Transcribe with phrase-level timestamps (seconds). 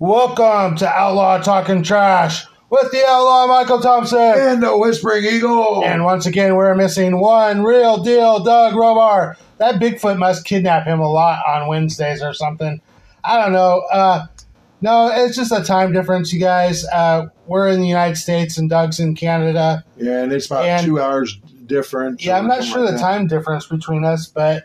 [0.00, 4.52] Welcome to Outlaw Talking Trash with the Outlaw Michael Tomsik.
[4.52, 5.84] And the Whispering Eagle.
[5.84, 9.34] And once again, we're missing one real deal, Doug Robar.
[9.56, 12.80] That Bigfoot must kidnap him a lot on Wednesdays or something.
[13.24, 13.82] I don't know.
[13.90, 14.26] Uh,
[14.80, 16.86] no, it's just a time difference, you guys.
[16.86, 19.84] Uh, we're in the United States and Doug's in Canada.
[19.96, 21.36] yeah, and it's about and- two hours
[21.66, 22.24] different.
[22.24, 23.00] Yeah, I'm not sure like the that.
[23.02, 24.62] time difference between us, but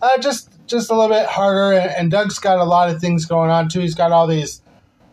[0.00, 1.76] uh, just just a little bit harder.
[1.76, 3.80] And, and Doug's got a lot of things going on too.
[3.80, 4.62] He's got all these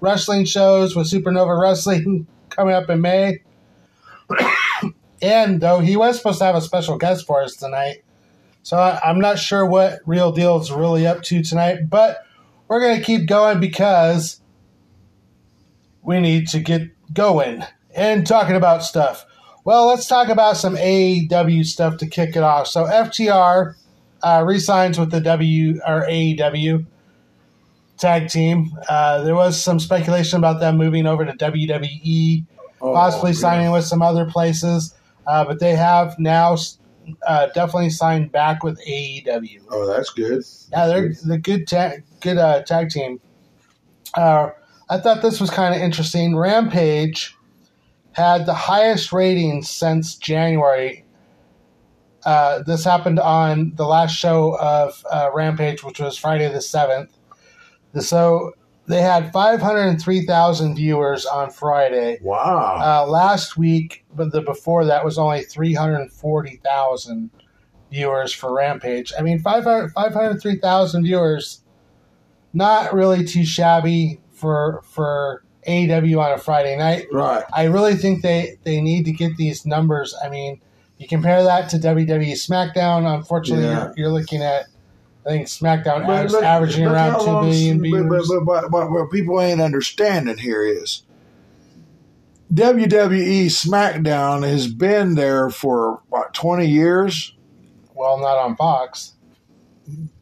[0.01, 3.41] wrestling shows with Supernova Wrestling coming up in May.
[5.21, 8.03] and though he was supposed to have a special guest for us tonight,
[8.63, 11.89] so I, I'm not sure what Real Deal is really up to tonight.
[11.89, 12.25] But
[12.67, 14.41] we're gonna keep going because
[16.01, 17.63] we need to get going
[17.95, 19.25] and talking about stuff.
[19.63, 22.67] Well, let's talk about some AEW stuff to kick it off.
[22.67, 23.75] So FTR
[24.21, 26.85] uh, resigns with the W or AEW
[27.97, 28.69] tag team.
[28.89, 32.45] Uh, there was some speculation about them moving over to WWE,
[32.81, 33.37] Oh, possibly yeah.
[33.37, 34.93] signing with some other places,
[35.27, 36.57] uh, but they have now
[37.25, 39.61] uh, definitely signed back with AEW.
[39.71, 40.43] Oh, that's good.
[40.71, 43.19] Yeah, they're the good tag, good uh, tag team.
[44.13, 44.49] Uh,
[44.89, 46.35] I thought this was kind of interesting.
[46.35, 47.35] Rampage
[48.11, 51.05] had the highest ratings since January.
[52.25, 57.11] Uh, this happened on the last show of uh, Rampage, which was Friday the seventh.
[57.99, 58.53] So
[58.87, 62.19] they had five hundred three thousand viewers on Friday.
[62.21, 62.77] Wow.
[62.79, 67.29] Uh, last week, but the before that was only 340,000
[67.91, 69.13] viewers for Rampage.
[69.17, 71.61] I mean, 500 503,000 viewers,
[72.53, 77.07] not really too shabby for for AEW on a Friday night.
[77.11, 77.43] right.
[77.53, 80.13] I really think they, they need to get these numbers.
[80.23, 80.61] I mean,
[80.99, 83.11] you compare that to WWE SmackDown.
[83.11, 83.85] Unfortunately, Yeah.
[83.85, 84.65] you're, you're looking at,
[85.25, 88.27] I think SmackDown But is look- averaging look around 2 but- viewers.
[88.29, 91.01] But, but, but, but what people ain't understanding here is
[92.53, 97.33] WWE SmackDown has been there for what twenty years.
[97.93, 99.13] well, not on Fox.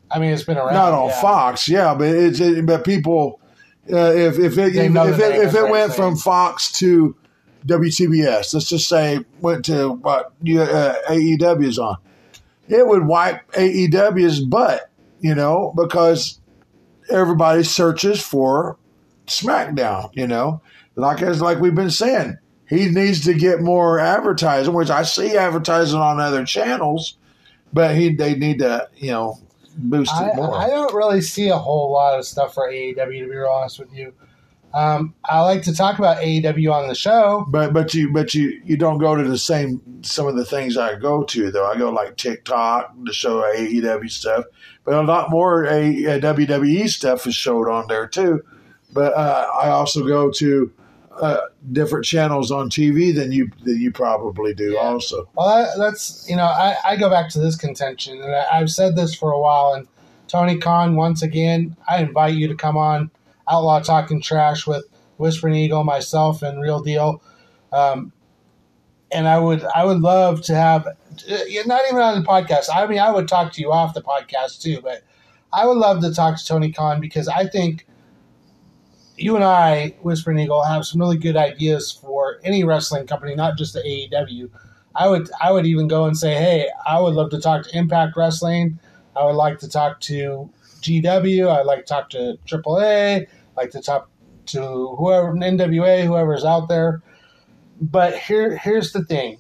[0.10, 0.74] I mean, it's been around.
[0.74, 1.22] Not on yeah.
[1.22, 3.42] Fox, yeah, but it's it, but people
[3.92, 7.16] uh, if if it if, if it, if it went from Fox to
[7.68, 11.98] WTBS, let's just say went to what uh, AEW's on,
[12.70, 14.90] it would wipe AEW's butt,
[15.24, 16.40] you know, because
[17.10, 18.78] everybody searches for
[19.26, 20.62] SmackDown, you know,
[20.96, 25.38] like as like we've been saying, he needs to get more advertising, which I see
[25.38, 27.18] advertising on other channels,
[27.72, 29.40] but he they need to you know
[29.78, 30.56] boost I, it more.
[30.56, 33.80] I don't really see a whole lot of stuff for AEW to be real honest
[33.80, 34.14] with you.
[34.74, 37.46] Um, I like to talk about AEW on the show.
[37.48, 40.78] But but you but you you don't go to the same some of the things
[40.78, 41.66] I go to though.
[41.66, 44.46] I go like TikTok to show AEW stuff,
[44.86, 48.44] but a lot more a, a WWE stuff is showed on there too.
[48.92, 50.72] But uh, I also go to
[51.20, 51.38] uh,
[51.72, 54.80] different channels on TV than you than you probably do Yeah.
[54.80, 55.28] also.
[55.36, 58.70] Well, that, that's you know I, I go back to this contention, and I, I've
[58.72, 59.74] said this for a while.
[59.74, 59.88] And
[60.28, 63.12] Tony Khan, once again, I invite you to come on
[63.50, 64.86] Outlaw Talking Trash with
[65.18, 67.22] Whispering Eagle, myself, and Real Deal.
[67.72, 68.12] Um,
[69.14, 72.70] and I would I would love to have uh, not even on the podcast.
[72.74, 75.04] I mean, I would talk to you off the podcast too, but
[75.52, 77.86] I would love to talk to Tony Khan because I think
[79.18, 83.58] you and I, Whispering Eagle, have some really good ideas for any wrestling company, not
[83.58, 84.50] just the AEW.
[84.96, 87.78] I would I would even go and say, hey, I would love to talk to
[87.78, 88.80] Impact Wrestling.
[89.16, 90.50] I would like to talk to
[90.82, 91.48] GW.
[91.50, 93.28] I'd like to talk to AAA.
[93.56, 94.10] like to talk
[94.48, 97.02] to whoever NWA, whoever's out there.
[97.84, 99.38] But here here's the thing,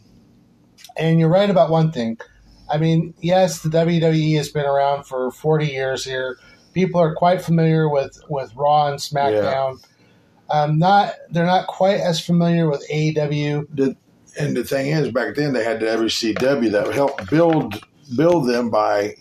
[0.98, 2.18] and you're right about one thing.
[2.70, 6.38] I mean, yes, the WWE has been around for 40 years here.
[6.74, 9.84] People are quite familiar with with Raw and SmackDown.
[10.50, 13.68] Um, not they're not quite as familiar with AEW.
[13.74, 13.96] The,
[14.40, 17.80] and the thing is, back then they had the WCW that helped build
[18.16, 19.16] build them by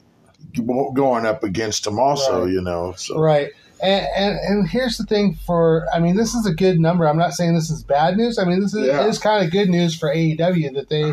[0.95, 2.45] going up against them also.
[2.45, 2.53] Right.
[2.53, 3.51] You know, so Right.
[3.83, 7.09] And, and and here's the thing for I mean this is a good number.
[7.09, 8.39] I'm not saying this is bad news.
[8.39, 9.07] I mean this is Yeah.
[9.07, 11.13] is kind of good news for AEW that they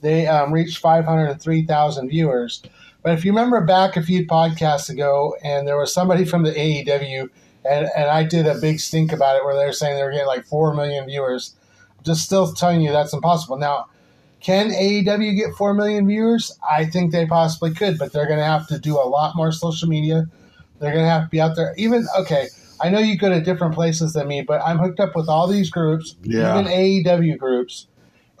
[0.00, 2.62] they um, reached 503,000 viewers.
[3.02, 6.52] But if you remember back a few podcasts ago, and there was somebody from the
[6.52, 7.28] AEW,
[7.64, 10.10] and, and I did a big stink about it where they were saying they were
[10.10, 11.54] getting like 4 million viewers.
[12.02, 13.58] Just still telling you that's impossible.
[13.58, 13.88] Now,
[14.40, 16.58] can AEW get 4 million viewers?
[16.68, 19.52] I think they possibly could, but they're going to have to do a lot more
[19.52, 20.26] social media.
[20.80, 21.74] They're going to have to be out there.
[21.76, 22.48] Even, okay,
[22.80, 25.46] I know you go to different places than me, but I'm hooked up with all
[25.46, 26.58] these groups, Yeah.
[26.58, 27.86] even AEW groups.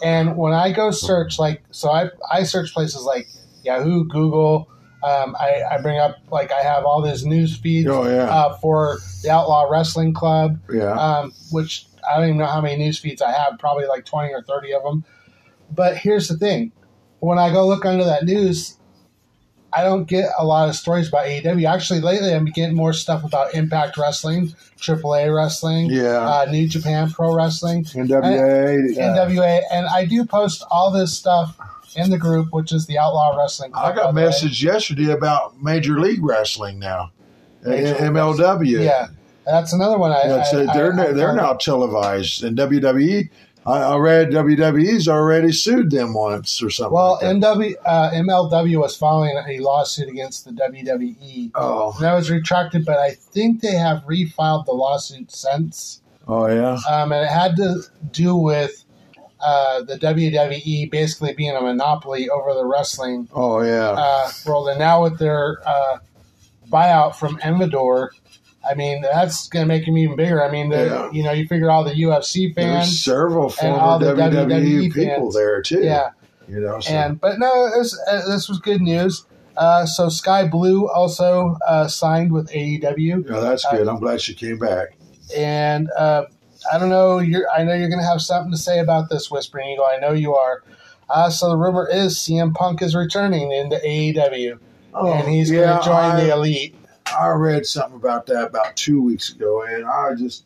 [0.02, 3.28] And when I go search, like, so I, I search places like
[3.62, 4.68] Yahoo, Google,
[5.02, 8.56] Um, I, I bring up like I have all these news feeds Oh yeah, uh,
[8.58, 10.92] for the Outlaw Wrestling Club, yeah.
[10.92, 14.32] um, which I don't even know how many news feeds I have, probably like 20
[14.34, 15.04] or 30 of them.
[15.70, 16.72] But here's the thing
[17.20, 18.76] when I go look under that news,
[19.72, 21.72] I don't get a lot of stories about AEW.
[21.72, 26.20] Actually, lately I'm getting more stuff about Impact Wrestling, AAA Wrestling, yeah.
[26.20, 28.96] uh, New Japan Pro Wrestling, NWA.
[28.96, 31.56] uh, NWA, and I do post all this stuff
[31.96, 35.98] in the group, which is the Outlaw Wrestling I got a message yesterday about Major
[35.98, 37.12] League Wrestling now.
[37.64, 38.84] Major MLW.
[38.84, 39.08] Yeah,
[39.44, 40.12] that's another one.
[40.12, 43.28] I, That's I, they're I, they're now televised, and WWE.
[43.66, 46.94] I, I read WWE's already sued them once or something.
[46.94, 47.36] Well, like.
[47.36, 51.50] MW, uh, MLW was filing a lawsuit against the WWE.
[51.54, 56.00] oh, And that was retracted, but I think they have refiled the lawsuit since.
[56.26, 58.84] oh yeah, Um, and it had to do with
[59.40, 63.90] uh, the WWE basically being a monopoly over the wrestling oh yeah.
[63.90, 64.68] uh, world.
[64.68, 65.98] And now with their uh,
[66.70, 68.12] buyout from Endeavor,
[68.68, 70.44] I mean, that's going to make him even bigger.
[70.44, 71.10] I mean, the, Yeah.
[71.12, 73.02] you know, you figure all the UFC There's fans.
[73.02, 75.34] several all former the WWE, WWE people fans.
[75.34, 75.82] there too.
[75.82, 76.10] Yeah.
[76.48, 76.78] you know.
[76.80, 76.92] So.
[76.92, 79.24] And but no, was, uh, this was good news.
[79.56, 83.88] Uh, so Skye Blue also uh, signed with AEW, yeah, that's good.
[83.88, 84.96] I'm glad she came back.
[85.36, 86.24] and uh,
[86.72, 87.18] I don't know.
[87.18, 89.84] You're, I know you're going to have something to say about this, Whispering Eagle.
[89.86, 90.62] I know you are.
[91.08, 94.58] Uh, so the rumor is CM Punk is returning into AEW,
[94.94, 96.74] Oh, and he's yeah, going to join I, the Elite.
[97.18, 100.44] I read something about that about two weeks ago, and I just,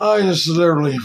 [0.00, 0.98] I just literally,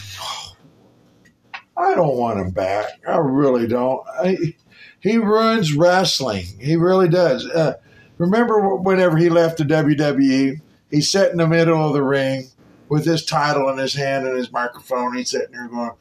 [1.77, 2.87] I don't want him back.
[3.07, 4.05] I really don't.
[4.07, 4.55] I,
[4.99, 6.45] he ruins wrestling.
[6.59, 7.45] He really does.
[7.45, 7.73] Uh,
[8.17, 12.47] remember whenever he left the WWE, he sat in the middle of the ring
[12.89, 15.15] with his title in his hand and his microphone.
[15.15, 15.91] He's sitting there going.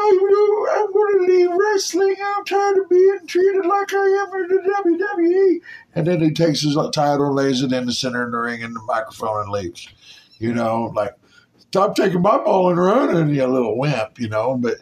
[0.00, 2.16] I'm going to leave wrestling.
[2.24, 5.60] I'm tired of being treated like I am in the WWE.
[5.94, 8.62] And then he takes his title and lays it in the center of the ring
[8.62, 9.88] and the microphone and leaves.
[10.38, 11.14] You know, like,
[11.56, 14.56] stop taking my ball and running, you little wimp, you know.
[14.56, 14.76] But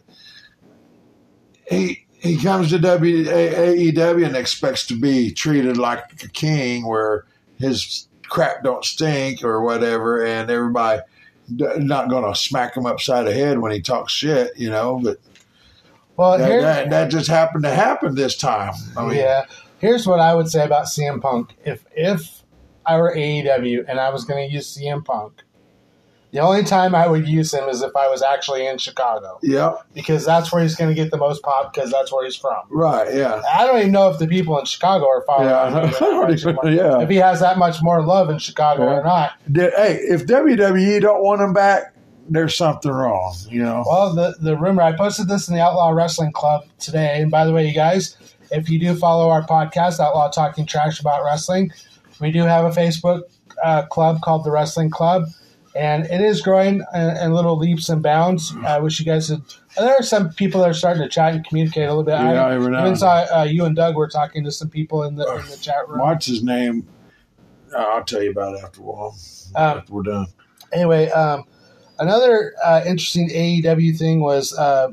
[1.68, 7.24] he he comes to w, AEW and expects to be treated like a king where
[7.58, 11.00] his crap don't stink or whatever, and everybody
[11.48, 15.00] not going to smack him upside the head when he talks shit, you know.
[15.02, 15.18] But
[16.16, 18.74] Well, that, that, that just happened to happen this time.
[18.96, 19.44] I mean, yeah.
[19.78, 21.54] Here's what I would say about CM Punk.
[21.64, 22.42] If if
[22.86, 25.42] I were AEW and I was going to use CM Punk,
[26.36, 29.74] the only time I would use him is if I was actually in Chicago yeah,
[29.94, 32.62] because that's where he's going to get the most pop because that's where he's from.
[32.70, 33.40] right, yeah.
[33.50, 35.94] I don't even know if the people in Chicago are following Yeah, him.
[35.96, 37.00] I don't even- yeah.
[37.00, 38.98] If he has that much more love in Chicago Yeah.
[38.98, 39.32] or not.
[39.54, 41.94] Hey, if WWE don't want him back,
[42.28, 43.84] there's something wrong, you know.
[43.86, 47.20] Well, the, the rumor, I posted this in the Outlaw Wrestling Club today.
[47.22, 48.16] And by the way, you guys,
[48.50, 51.70] if you do follow our podcast, Outlaw Talking Trash About Wrestling,
[52.20, 53.22] we do have a Facebook
[53.64, 55.24] uh, club called the Wrestling Club.
[55.76, 58.54] And it is growing in, little leaps and bounds.
[58.64, 59.42] I wish you guys had.
[59.76, 62.12] There are some people that are starting to chat and communicate a little bit.
[62.12, 65.02] Yeah, I now even and saw uh, you and Doug were talking to some people
[65.02, 66.00] in the in the chat room.
[66.00, 66.88] What's his name?
[67.74, 69.18] Uh, I'll tell you about it after a while.
[69.54, 70.26] Um, after we're done.
[70.72, 71.44] anyway, um,
[71.98, 74.88] another uh, interesting AEW thing was uh,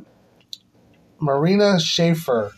[1.20, 2.52] Marina Shafir.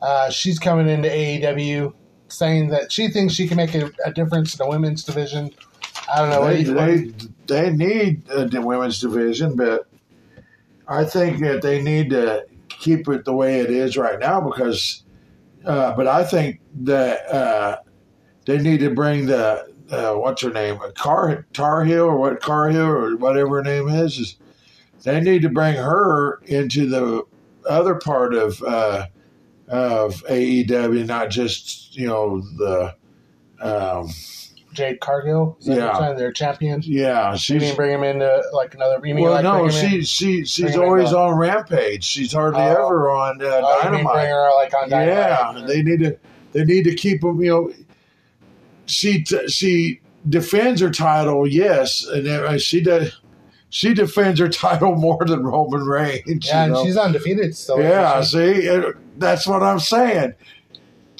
[0.00, 1.94] Uh, she's coming into AEW
[2.28, 5.50] saying that she thinks she can make a, a difference in the women's division.
[6.12, 6.46] I don't know.
[6.46, 7.10] They, do you, what do
[7.46, 9.88] they, they need the women's division, but
[10.88, 15.04] I think that they need to keep it the way it is right now because.
[15.62, 17.80] Uh, but I think that uh,
[18.46, 22.70] they need to bring the uh, what's her name, Car Tar Heel or what Car
[22.70, 24.36] or whatever her name is, is.
[25.02, 27.24] They need to bring her into the
[27.68, 29.06] other part of uh,
[29.68, 32.94] of AEW, not just you know the.
[33.60, 34.08] Um,
[34.72, 35.56] Jade Cargill?
[35.60, 35.74] Is Yeah.
[35.74, 36.16] what you're saying?
[36.18, 36.86] They're champions.
[36.88, 39.00] yeah, she mean bring him into like another?
[39.04, 41.34] You mean well, like no, him in- she she she's bring him in always on
[41.36, 42.04] Rampage.
[42.04, 42.86] She's hardly Oh.
[42.86, 43.44] ever on uh,
[43.84, 44.28] you mean bring Dynamite.
[44.28, 45.16] her like on Dynamite?
[45.60, 46.16] Yeah, they need to
[46.52, 47.40] they need to keep them.
[47.42, 47.72] You know,
[48.86, 53.18] she t- she defends her title, yes, and uh, she does.
[53.70, 56.22] She defends her title more than Roman Reigns.
[56.26, 56.84] yeah, you and know?
[56.84, 57.80] she's undefeated still.
[57.80, 60.34] Yeah, see, uh, that's what I'm saying.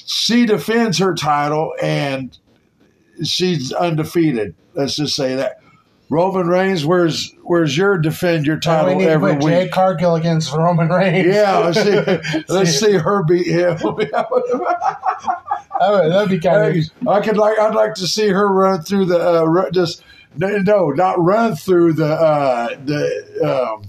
[0.05, 2.37] She defends her title and
[3.23, 4.55] she's undefeated.
[4.73, 5.57] Let's just say that.
[6.09, 9.53] Roman Reigns, where's where's your defend your And we title need to every put week?
[9.53, 11.33] Jade Cargill against Roman Reigns.
[11.33, 13.77] Yeah, let's see, let's see her beat him.
[15.83, 17.07] Oh, that'd be kind Hey, of.
[17.07, 20.03] I could like I'd like to see her run through the uh, just
[20.37, 23.83] no, no, not run through the uh, the um,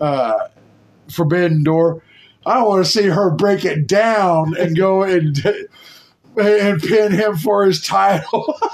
[0.00, 0.38] uh,
[1.10, 2.02] forbidden door.
[2.46, 5.36] I want to see her break it down and go and
[6.36, 8.54] and pin him for his title.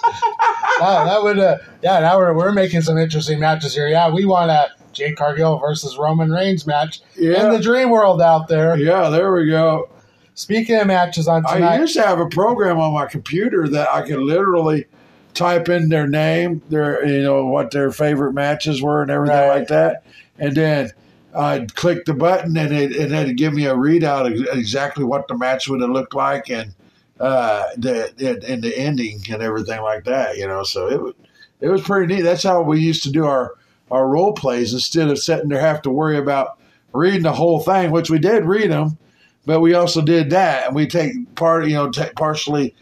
[0.78, 2.00] Wow, that would, uh, yeah.
[2.00, 3.88] Now we're we're making some interesting matches here.
[3.88, 8.48] Yeah, we want a Jade Cargill versus Roman Reigns match in the Dream World out
[8.48, 8.76] there.
[8.76, 9.88] yeah, there we go.
[10.34, 14.02] Speaking of matches on I used to have a program on my computer that I
[14.02, 14.84] could literally
[15.32, 19.60] type in their name, their you know what their favorite matches were, and everything Right.
[19.60, 20.02] like that,
[20.38, 20.90] and then
[21.34, 25.26] I'd click the button and it and it'd give me a readout of exactly what
[25.28, 26.74] the match would have looked like and
[27.20, 30.36] uh, the and, the ending and everything like that.
[30.36, 31.14] You know, so it was
[31.60, 32.22] it was pretty neat.
[32.22, 33.54] That's how we used to do our
[33.90, 36.58] our role plays instead of sitting there have to worry about
[36.92, 38.98] reading the whole thing, which we did read them
[39.46, 42.74] but we also did that, and we take part, you know, take partially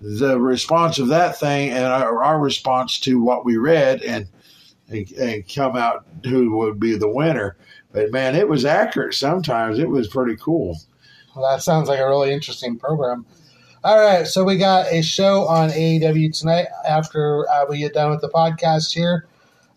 [0.00, 4.26] the response of that thing and our, our response to what we read, and,
[4.88, 7.56] and and come out who would be the winner.
[7.92, 9.14] But man, it was accurate.
[9.14, 10.80] Sometimes it was pretty cool.
[11.34, 13.24] Well, that sounds like a really interesting program.
[13.82, 18.10] All right, so we got a show on AEW tonight after uh, we get done
[18.10, 19.26] with the podcast here.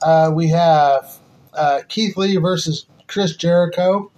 [0.01, 1.19] Uh, we have
[1.53, 4.11] uh, Keith Lee versus Chris Jericho.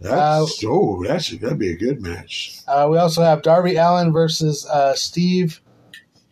[0.00, 2.60] That's oh, that's that'd be a good match.
[2.68, 5.60] Uh, we also have Darby Allin versus uh, Steve.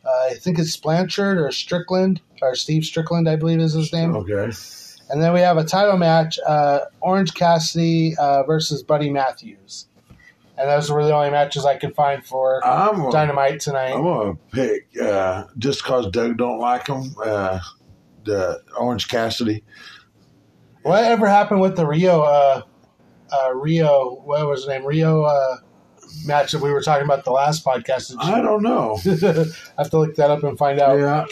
[0.04, 4.14] Uh, I think it's Blanchard or Strickland or Steve Strickland, I believe is his name.
[4.14, 4.52] Okay,
[5.08, 9.86] And then we have a title match: uh, Orange Cassidy uh, versus Buddy Matthews.
[10.60, 13.94] And those were the only matches I could find for I'm gonna, Dynamite tonight.
[13.94, 17.14] I'm gonna pick uh, just because Doug don't like him.
[17.24, 17.60] Uh,
[18.24, 19.64] the Orange Cassidy.
[20.82, 22.62] Whatever happened with the Rio, uh,
[23.32, 24.84] uh, Rio, what was his name?
[24.84, 25.56] Rio uh,
[26.26, 28.14] match that we were talking about the last podcast.
[28.18, 28.98] I don't know.
[29.02, 29.08] I
[29.82, 30.98] have to look that up and find out.
[30.98, 31.24] Yeah,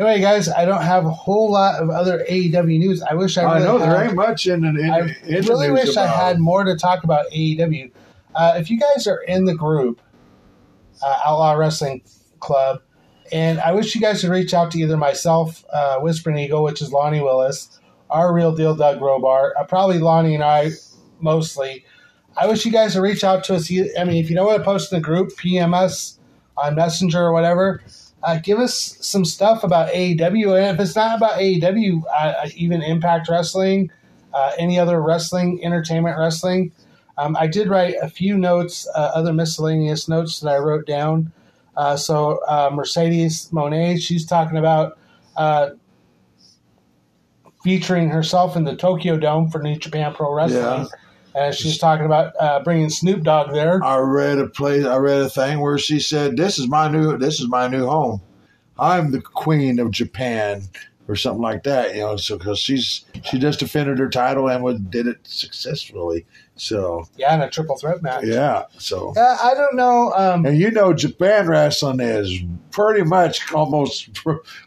[0.00, 3.02] Anyway, guys, I don't have a whole lot of other AEW news.
[3.02, 5.70] I wish I I really know there had- ain't much in, in, in, I really
[5.70, 7.90] wish I had more to talk about AEW.
[8.34, 10.00] Uh, if you guys are in the group,
[11.02, 12.00] uh, Outlaw Wrestling
[12.38, 12.80] Club,
[13.30, 16.80] and I wish you guys would reach out to either myself, uh, Whispering Eagle, which
[16.80, 17.78] is Lonnie Willis,
[18.08, 20.70] our real deal Doug Robar, uh, probably Lonnie and I
[21.20, 21.84] mostly.
[22.38, 23.70] I wish you guys would reach out to us.
[23.70, 26.18] I mean, if you don't want to post in the group, PM us
[26.56, 27.82] on Messenger or whatever.
[28.22, 32.82] Uh, give us some stuff about AEW, and if it's not about AEW, uh, even
[32.82, 33.90] Impact Wrestling,
[34.34, 36.70] uh, any other wrestling, entertainment wrestling.
[37.16, 41.32] Um, I did write a few notes, uh, other miscellaneous notes that I wrote down.
[41.76, 44.98] Uh, so uh, Mercedes Moné, she's talking about
[47.62, 50.86] featuring herself in the Tokyo Dome for New Japan Pro Wrestling, Yeah.
[51.34, 53.82] And she's talking about uh, bringing Snoop Dogg there.
[53.84, 54.84] I read a place.
[54.84, 57.16] I read a thing where she said, "This is my new.
[57.16, 58.20] This is my new home.
[58.78, 60.62] I'm the queen of Japan."
[61.10, 62.16] Or something like that, you know.
[62.16, 66.24] So because she's she just defended her title and was, did it successfully.
[66.54, 68.22] So Yeah, in a triple threat match.
[68.24, 68.66] yeah.
[68.78, 70.12] So Uh, I don't know.
[70.12, 72.40] Um, and you know, Japan wrestling is
[72.70, 74.10] pretty much almost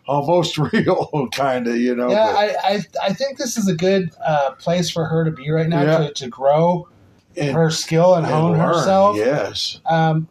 [0.05, 1.77] almost real, kind of.
[1.77, 2.09] You know.
[2.11, 2.35] yeah, but-
[2.65, 5.69] I, I I think this is a good uh, place for her to be right
[5.69, 5.97] now Yeah.
[5.99, 6.89] to, to grow
[7.37, 9.15] and- her skill and, and hone learn, herself.
[9.15, 9.79] Yes.
[9.85, 10.27] Um,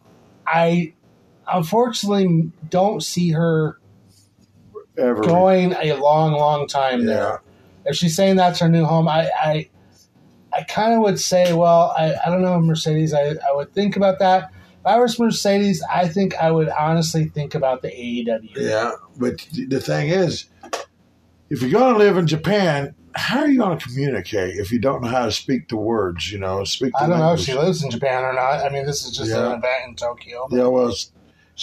[0.46, 0.92] I
[1.50, 3.78] unfortunately don't see her
[4.98, 5.22] Ever.
[5.22, 7.06] going a long, long time Yeah.
[7.06, 7.42] there.
[7.86, 9.68] If she's saying that's her new home, I I,
[10.52, 13.14] I kind of would say, well, I, I don't know, Mercedes.
[13.14, 14.50] I, I would think about that.
[14.80, 18.50] If I was Mercedes, I think I would honestly think about the AEW.
[18.56, 20.44] Yeah, but the thing is,
[21.50, 24.78] if you're going to live in Japan, how are you going to communicate if you
[24.78, 26.30] don't know how to speak the words?
[26.32, 26.92] You know, speak.
[26.92, 28.64] The I don't know if she lives in Japan or not.
[28.64, 29.46] I mean, this is just Yeah.
[29.52, 30.48] an event in Tokyo.
[30.50, 30.94] Yeah, well,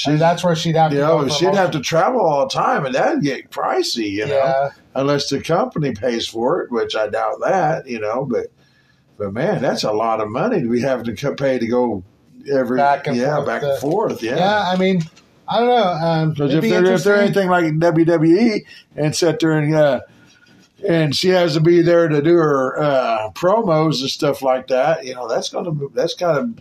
[0.05, 1.21] And that's where she'd have to you go.
[1.21, 4.11] know, for she'd have to travel all the time, and that'd get pricey.
[4.11, 7.87] You know, yeah, unless the company pays for it, which I doubt that.
[7.87, 8.47] You know, but
[9.17, 12.03] but man, that's a lot of money to be having to pay to go
[12.51, 14.23] every Back and yeah forth back to- and forth.
[14.23, 14.37] yeah.
[14.37, 14.71] Yeah.
[14.71, 15.01] I mean,
[15.47, 15.83] I don't know.
[16.07, 18.61] Um, Because it'd if they're, if they're anything like WWE
[18.95, 20.01] and sit there and uh,
[20.87, 25.03] and she has to be there to do her uh, promos and stuff like that,
[25.05, 26.51] you know, that's gonna that's gotta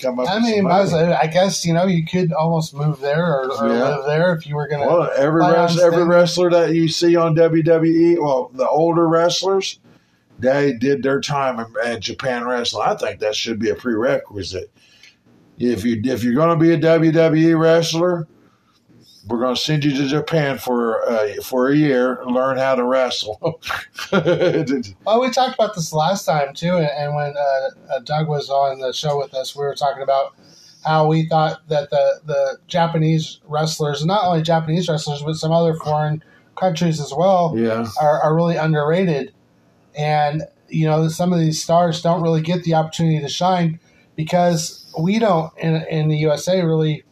[0.00, 0.28] come up.
[0.28, 0.92] I mean, money.
[0.92, 3.88] I guess you know you could almost move there or, or Yeah.
[3.88, 4.86] live there if you were gonna.
[4.86, 9.78] well, every wrestler, every wrestler that you see on WWE, well, the older wrestlers,
[10.38, 12.86] they did their time in, in Japan wrestling.
[12.88, 14.70] I think that should be a prerequisite.
[15.58, 18.26] If you if you're going to be a WWE wrestler,
[19.26, 22.74] we're going to send you to Japan for uh, for a year, and learn how
[22.74, 23.60] to wrestle.
[25.04, 28.80] Well, we talked about this last time too, and, when uh, uh, Doug was on
[28.80, 30.34] the show with us, we were talking about
[30.84, 35.74] how we thought that the the Japanese wrestlers, not only Japanese wrestlers, but some other
[35.74, 36.22] foreign
[36.56, 39.32] countries as well, yeah, are, are really underrated.
[39.96, 43.80] And you know, some of these stars don't really get the opportunity to shine
[44.16, 47.04] because we don't in in the USA really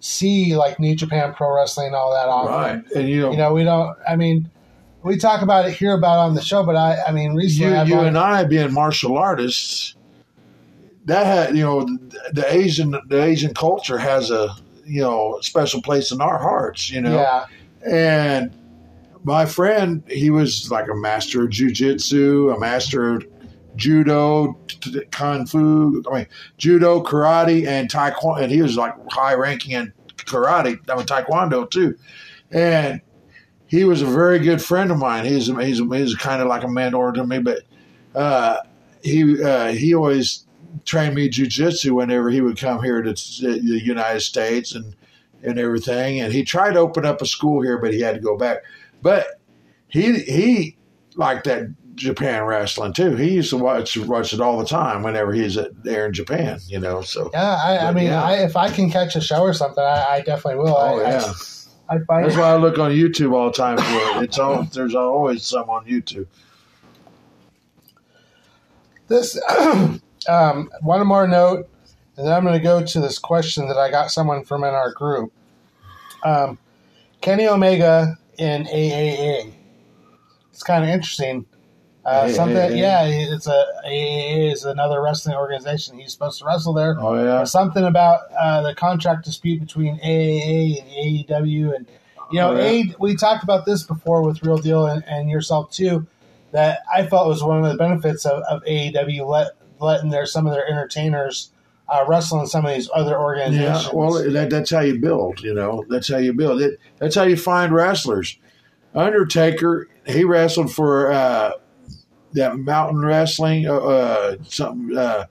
[0.00, 2.52] see like New Japan Pro Wrestling all that often.
[2.52, 3.96] Right, and you know, You know, we don't.
[4.08, 4.50] I mean,
[5.02, 7.78] we talk about it, hear about it on the show, but I, I mean, recently
[7.88, 9.94] you, you and I being martial artists,
[11.04, 11.86] that had you know
[12.32, 14.54] the Asian the Asian culture has a
[14.84, 16.90] you know special place in our hearts.
[16.90, 17.46] You know, yeah,
[17.86, 18.54] and
[19.24, 23.26] my friend, he was like a master of jujitsu, a master of
[23.76, 26.02] judo, t- t- kung fu.
[26.10, 26.26] I mean,
[26.58, 28.42] judo, karate, and taekwondo.
[28.42, 31.96] And he was like high ranking in karate, I mean, taekwondo too.
[32.50, 33.00] And
[33.66, 35.24] he was a very good friend of mine.
[35.24, 37.60] He's he's he's kind of like a mentor to me, but
[38.14, 38.58] uh,
[39.02, 40.44] he uh, he always
[40.84, 44.94] trained me jujitsu whenever he would come here to the United States and
[45.42, 46.20] and everything.
[46.20, 48.58] And he tried to open up a school here, but he had to go back.
[49.02, 49.40] But
[49.88, 50.76] he he
[51.14, 51.68] liked that
[52.00, 53.14] Japan wrestling too.
[53.14, 56.58] He used to watch watch it all the time whenever he's at, there in Japan.
[56.66, 57.60] You know, so yeah.
[57.62, 58.22] I, I mean, yeah.
[58.22, 60.76] I, if I can catch a show or something, I, I definitely will.
[60.76, 61.32] oh yeah.
[61.88, 64.24] I, I find That's why I look on YouTube all the time for it.
[64.24, 66.26] It's all there's always some on YouTube.
[69.08, 69.38] this.
[70.28, 71.68] um, one more note,
[72.16, 74.74] and then I'm going to go to this question that I got someone from in
[74.74, 75.32] our group.
[76.24, 76.58] Um,
[77.20, 79.52] Kenny Omega in AAA.
[80.50, 81.44] It's kind of interesting.
[82.04, 82.34] Uh, AAA.
[82.34, 85.98] something, yeah, it's a AAA is another wrestling organization.
[85.98, 86.96] He's supposed to wrestle there.
[86.98, 87.44] Oh yeah.
[87.44, 91.86] something about uh, the contract dispute between AAA and AEW, and
[92.30, 92.62] you know, Oh, yeah.
[92.62, 96.06] A, we talked about this before with Real Deal and, and yourself too.
[96.52, 100.46] That I felt was one of the benefits of, of AEW let, letting their some
[100.46, 101.50] of their entertainers
[101.88, 103.84] uh, wrestle in some of these other organizations.
[103.84, 105.40] Yeah, well, that, that's how you build.
[105.42, 106.80] You know, that's how you build it.
[106.98, 108.38] That's how you find wrestlers.
[108.94, 111.52] Undertaker, he wrestled for uh,
[112.32, 115.26] that mountain wrestling, uh, uh, something, uh,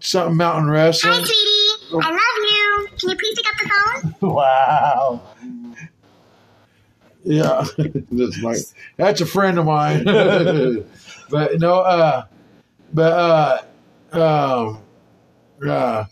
[0.00, 1.12] something mountain wrestling.
[1.12, 2.04] Hi, sweetie.
[2.04, 2.88] I love you.
[2.98, 4.30] Can you please pick up the phone?
[4.34, 5.22] wow.
[7.24, 7.64] Yeah,
[8.10, 10.04] that's that's a friend of mine.
[11.30, 12.24] but no, uh,
[12.94, 13.62] but uh,
[14.12, 14.82] um,
[15.68, 16.04] uh,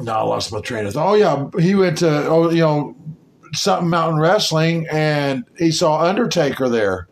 [0.00, 1.08] no, I lost my train of thought.
[1.08, 2.96] Oh yeah, he went to oh you know
[3.52, 7.07] something mountain wrestling and he saw Undertaker there,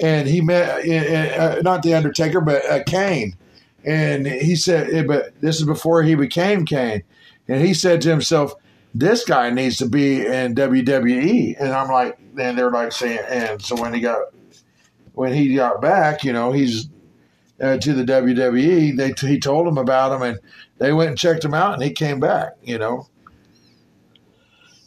[0.00, 3.36] and he met uh, not the Undertaker but uh, Kane,
[3.84, 7.02] and he said, but this is before he became Kane,
[7.48, 8.54] and he said to himself
[8.94, 11.56] this guy needs to be in WWE.
[11.58, 14.20] And I'm like, and they're like saying, and so when he got,
[15.14, 16.88] when he got back, you know, he's
[17.60, 20.38] uh, to the WWE, they, he told them about him and
[20.78, 23.08] they went and checked him out and he came back, you know.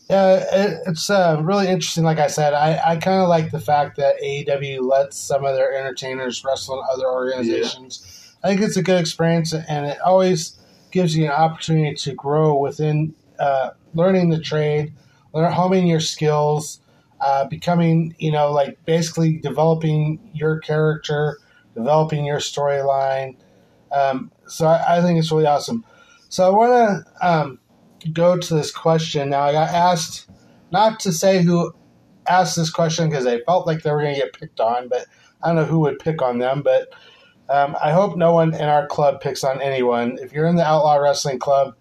[0.10, 2.04] Yeah, it, it's uh, really interesting.
[2.04, 5.56] Like I said, I, I kind of like the fact that AEW lets some of
[5.56, 8.36] their entertainers wrestle in other organizations.
[8.44, 10.60] I think it's a good experience, and it always
[10.92, 14.94] gives you an opportunity to grow within uh, learning the trade,
[15.34, 16.80] learn homing your skills,
[17.20, 21.40] uh, becoming you know like basically developing your character,
[21.74, 23.36] developing your storyline.
[23.92, 25.84] Um, so I, I think it's really awesome.
[26.30, 27.28] So I want to.
[27.28, 27.60] Um,
[28.14, 29.30] go to this question.
[29.30, 30.30] Now, I got asked
[30.72, 31.74] not to say who
[32.28, 35.06] asked this question because they felt like they were going to get picked on, but
[35.44, 36.62] I don't know who would pick on them.
[36.62, 36.90] But
[37.50, 40.18] um, I hope no one in our club picks on anyone.
[40.22, 41.76] If you're in the Outlaw Wrestling Club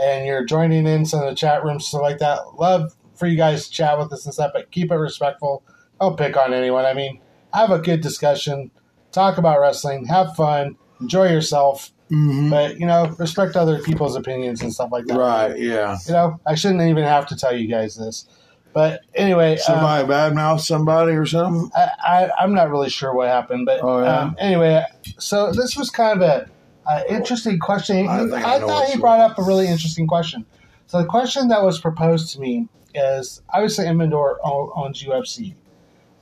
[0.00, 3.36] and you're joining in some of the chat rooms, stuff like that, love for you
[3.36, 5.62] guys to chat with us and stuff, but keep it respectful.
[6.00, 6.86] Don't pick on anyone.
[6.86, 7.20] I mean,
[7.52, 8.70] have a good discussion,
[9.12, 11.90] talk about wrestling, have fun, enjoy yourself.
[12.10, 12.50] Mm-hmm.
[12.50, 15.16] But you know, respect other people's opinions and stuff like that.
[15.16, 15.96] Right, yeah.
[16.06, 18.26] You know, I shouldn't even have to tell you guys this.
[18.72, 21.70] But anyway, um, Somebody badmouth somebody or something.
[21.74, 23.66] I, I, I'm not really sure what happened.
[23.66, 24.18] But Oh, yeah?
[24.20, 24.84] um, anyway,
[25.18, 26.50] so this was kind of a,
[26.88, 28.06] a interesting question.
[28.08, 30.46] I I, I thought he brought up a really interesting question.
[30.86, 35.54] So the question that was proposed to me is obviously Endeavor owns UFC,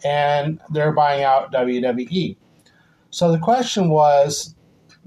[0.05, 2.37] and they're buying out WWE.
[3.11, 4.55] So the question was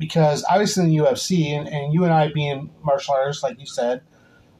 [0.02, 3.68] because obviously in the UFC, and, and you and I being martial artists, like you
[3.68, 4.02] said,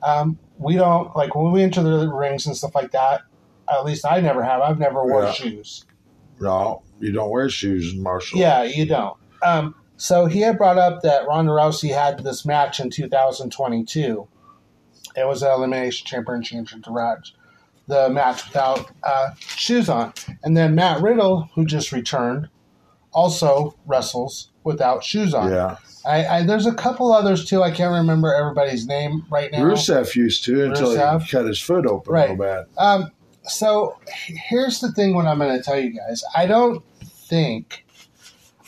[0.04, 3.24] um, we don't like when we enter the rings and stuff like that.
[3.70, 4.62] At least I never have.
[4.62, 5.32] I've never worn Yeah.
[5.32, 5.86] shoes.
[6.40, 9.18] No, you don't wear shoes in martial Yeah, you don't.
[9.44, 14.28] Um, so he had brought up that Ronda Rousey had this match in 2022.
[15.18, 17.36] It was an elimination chamber championship to Raj.
[17.88, 22.48] The match without uh, shoes on, and then Matt Riddle, who just returned,
[23.12, 25.52] also wrestles without shoes on.
[25.52, 25.78] Yeah.
[26.06, 27.62] I, I, there's a couple others too.
[27.62, 29.64] I can't remember everybody's name right now.
[29.64, 31.22] Rusev used to until Rusev.
[31.24, 32.30] he cut his foot open Right.
[32.30, 32.66] real bad.
[32.78, 33.12] Um,
[33.44, 35.14] so here's the thing.
[35.16, 37.86] What I'm going to tell you guys, I don't think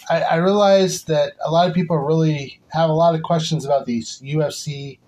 [0.10, 3.86] I, I realize that a lot of people really have a lot of questions about
[3.86, 4.99] these UFC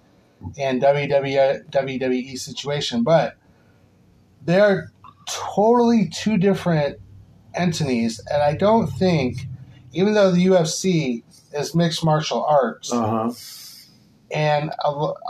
[0.58, 3.36] and WWE, WWE situation, but
[4.44, 4.92] they're
[5.28, 6.98] totally two different
[7.56, 9.48] entities, and I don't think,
[9.96, 13.32] even though the UFC is mixed martial arts, Uh huh.
[14.32, 14.72] and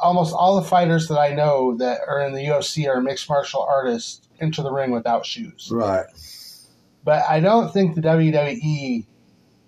[0.01, 3.61] almost all the fighters that I know that are in the UFC are mixed martial
[3.61, 5.69] artists enter the ring without shoes.
[5.71, 6.05] Right.
[7.03, 9.05] But I don't think the WWE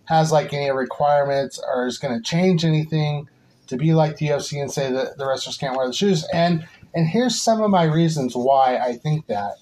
[0.06, 3.30] has like any requirements or is going to change anything
[3.68, 6.26] to be like the UFC and say that the wrestlers can't wear the shoes.
[6.34, 9.56] And and here's some of my reasons why I think that.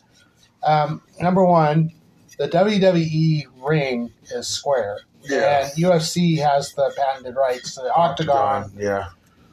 [0.63, 1.91] Um, number one,
[2.37, 4.99] the WWE ring is square.
[5.27, 5.65] Yeah.
[5.65, 8.71] And UFC has the patented rights to the octagon.
[8.77, 9.09] Yeah.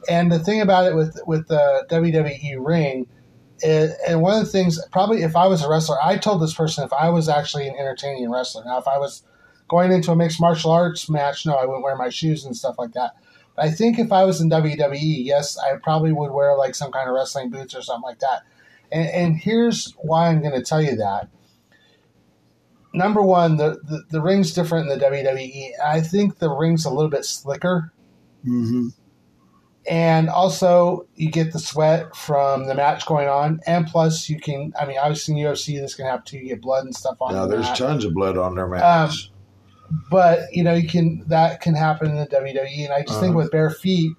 [0.09, 3.07] And the thing about it with with the WWE ring,
[3.61, 6.53] is, and one of the things, probably if I was a wrestler, I told this
[6.53, 8.63] person if I was actually an entertaining wrestler.
[8.65, 9.23] Now, if I was
[9.67, 12.75] going into a mixed martial arts match, no, I wouldn't wear my shoes and stuff
[12.77, 13.15] like that.
[13.55, 16.91] But I think if I was in WWE, yes, I probably would wear like some
[16.91, 18.43] kind of wrestling boots or something like that.
[18.91, 21.29] And, and here's why I'm going to tell you that.
[22.93, 25.71] Number one, the, the, the ring's different in the WWE.
[25.83, 27.91] I think the ring's a little bit slicker
[28.45, 28.89] Mm-hmm.
[29.89, 34.73] and also you get the sweat from the match going on, and plus you can.
[34.79, 36.37] I mean, obviously in UFC this can happen too.
[36.39, 37.33] You get blood and stuff on.
[37.33, 37.77] Now the there's mat.
[37.77, 39.29] tons of blood on their matches.
[40.09, 43.29] but you know you can that can happen in the WWE, and I just think
[43.31, 43.37] Uh-huh.
[43.43, 44.11] with bare feet,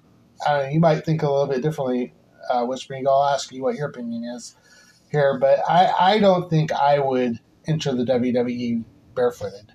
[0.45, 2.13] I don't know, you might think a little bit differently.
[2.49, 4.55] Uh, Whispering I'll ask you what your opinion is
[5.11, 8.83] here, but I I don't think I would enter the WWE
[9.15, 9.71] barefooted.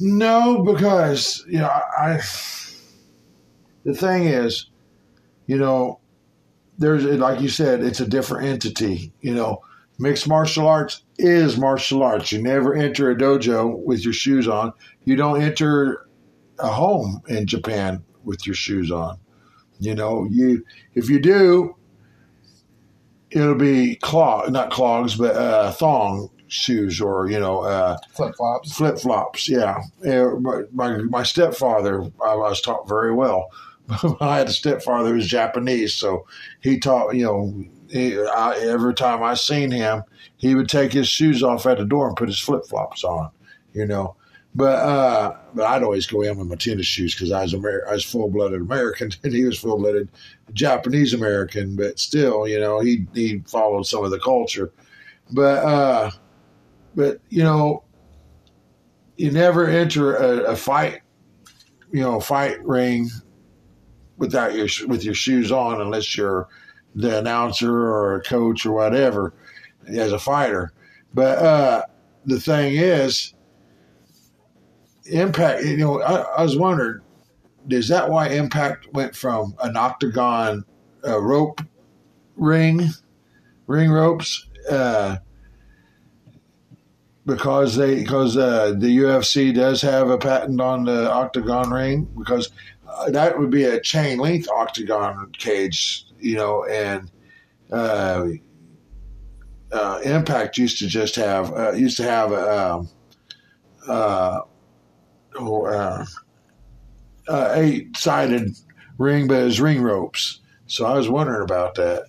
[0.00, 2.20] No, because you know I.
[3.84, 4.66] The thing is,
[5.46, 6.00] you know,
[6.78, 9.12] there's like you said, it's a different entity.
[9.20, 9.62] You know,
[9.98, 12.32] mixed martial arts is martial arts.
[12.32, 14.72] You never enter a dojo with your shoes on.
[15.04, 16.06] You don't enter
[16.58, 19.18] a home in Japan with your shoes on.
[19.78, 21.76] You know, you if you do,
[23.30, 27.60] it'll be clog, not clogs, but uh, thong shoes or you know.
[27.60, 28.72] Uh, Flip flops.
[28.72, 29.82] Flip flops, yeah.
[30.02, 33.50] My, my, my stepfather, I was taught very well.
[34.20, 36.26] I had a stepfather who was Japanese, so
[36.60, 40.04] he taught, you know, he, I, every time I seen him,
[40.36, 43.30] he would take his shoes off at the door and put his flip flops on,
[43.72, 44.16] you know.
[44.54, 47.86] But uh, but I'd always go in with my tennis shoes because I was Amer-
[47.88, 50.08] I was full blooded American and he was full blooded
[50.52, 51.76] Japanese American.
[51.76, 54.72] But still, you know, he he followed some of the culture.
[55.30, 56.10] But uh,
[56.96, 57.84] but you know,
[59.16, 61.02] you never enter a, a fight,
[61.92, 63.08] you know, fight ring
[64.16, 66.48] without your with your shoes on, unless you're
[66.96, 69.32] the announcer or a coach or whatever
[69.86, 70.72] as a fighter.
[71.14, 71.82] But uh,
[72.26, 73.34] the thing is,
[75.06, 75.64] Impact.
[75.64, 77.00] You know, I, I was wondering,
[77.68, 80.64] is that why Impact went from an octagon
[81.06, 81.60] uh, rope
[82.36, 82.88] ring,
[83.66, 84.46] ring ropes?
[84.70, 85.16] Uh,
[87.26, 92.50] because they because uh, the UFC does have a patent on the octagon ring because
[92.88, 97.10] uh, that would be a chain link octagon cage, you know, and
[97.70, 98.26] uh,
[99.72, 102.88] uh, Impact used to just have used to have um,
[105.48, 106.04] oh, uh,
[107.28, 108.50] uh, eight sided
[108.98, 110.40] ring, but it was ring ropes.
[110.66, 112.04] So I was wondering about that.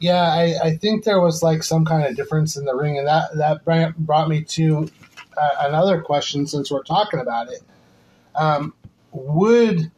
[0.00, 3.06] Yeah, I, I think there was like some kind of difference in the ring, and
[3.06, 4.88] that that brought- brought me to
[5.36, 6.46] uh, another question.
[6.46, 7.62] Since we're talking about it,
[8.34, 8.74] um,
[9.12, 9.90] would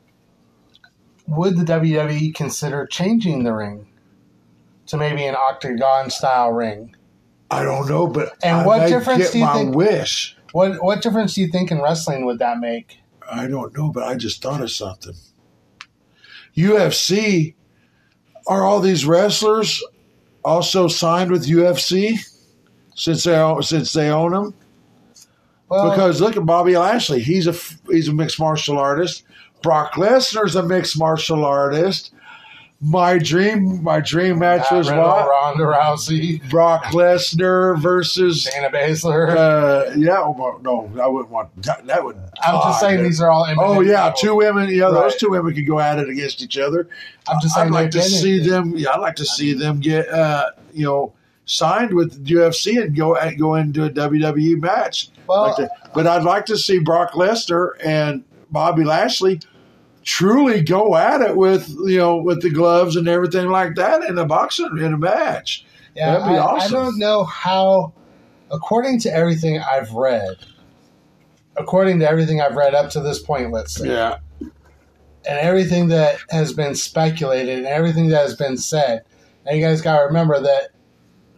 [1.27, 3.87] would the WWE consider changing the ring
[4.89, 6.95] to maybe an octagon style ring?
[7.51, 10.37] I don't know, but And I what difference do you think- wish.
[10.55, 13.01] What what difference do you think in wrestling would that make?
[13.29, 15.15] I don't know, but I just thought of something.
[16.57, 17.55] UFC,
[18.47, 19.83] are all these wrestlers
[20.45, 22.21] also signed with UFC
[22.95, 24.55] since they own, since they own them?
[25.69, 27.55] Well, Because look at Bobby Lashley, he's a
[27.91, 29.25] he's a mixed martial artist.
[29.61, 32.14] Brock Lesnar's a mixed martial artist.
[32.87, 38.45] My dream, my dream match was what Ronda Rousey, Brock Lesnar versus.
[38.45, 39.35] Dana Baszler.
[39.35, 41.87] Uh, yeah, well, no, I wouldn't want that.
[41.87, 42.17] That would.
[42.43, 43.47] I'm just saying these are all.
[43.59, 44.21] Oh yeah, people.
[44.21, 44.69] two women.
[44.69, 46.87] Yeah, those two women could go at it against each other.
[47.27, 48.75] I'm just saying I'd like to see them.
[48.77, 51.15] Yeah, I'd like to see them get uh, you know
[51.47, 55.09] signed with UFC and go and go into a WWE match.
[55.27, 55.71] Well, Like.
[55.95, 59.41] But I'd like to see Brock Lesnar and Bobby Lashley
[60.05, 64.19] truly go at it with you know with the gloves and everything like that in
[64.19, 65.65] a boxing in a match.
[65.97, 66.77] Yeah, That'd be I, awesome.
[66.77, 67.93] I don't know how.
[68.51, 70.37] According to everything I've read,
[71.57, 74.19] according to everything I've read up to this point, let's say, Yeah.
[74.41, 79.03] and everything that has been speculated and everything that has been said,
[79.47, 80.69] and you guys got to remember that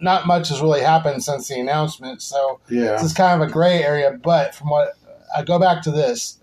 [0.00, 2.20] not much has really happened since the announcement.
[2.22, 2.92] So Yeah.
[2.92, 4.18] this is kind of a gray area.
[4.22, 4.92] But from what
[5.34, 6.38] I go back to this,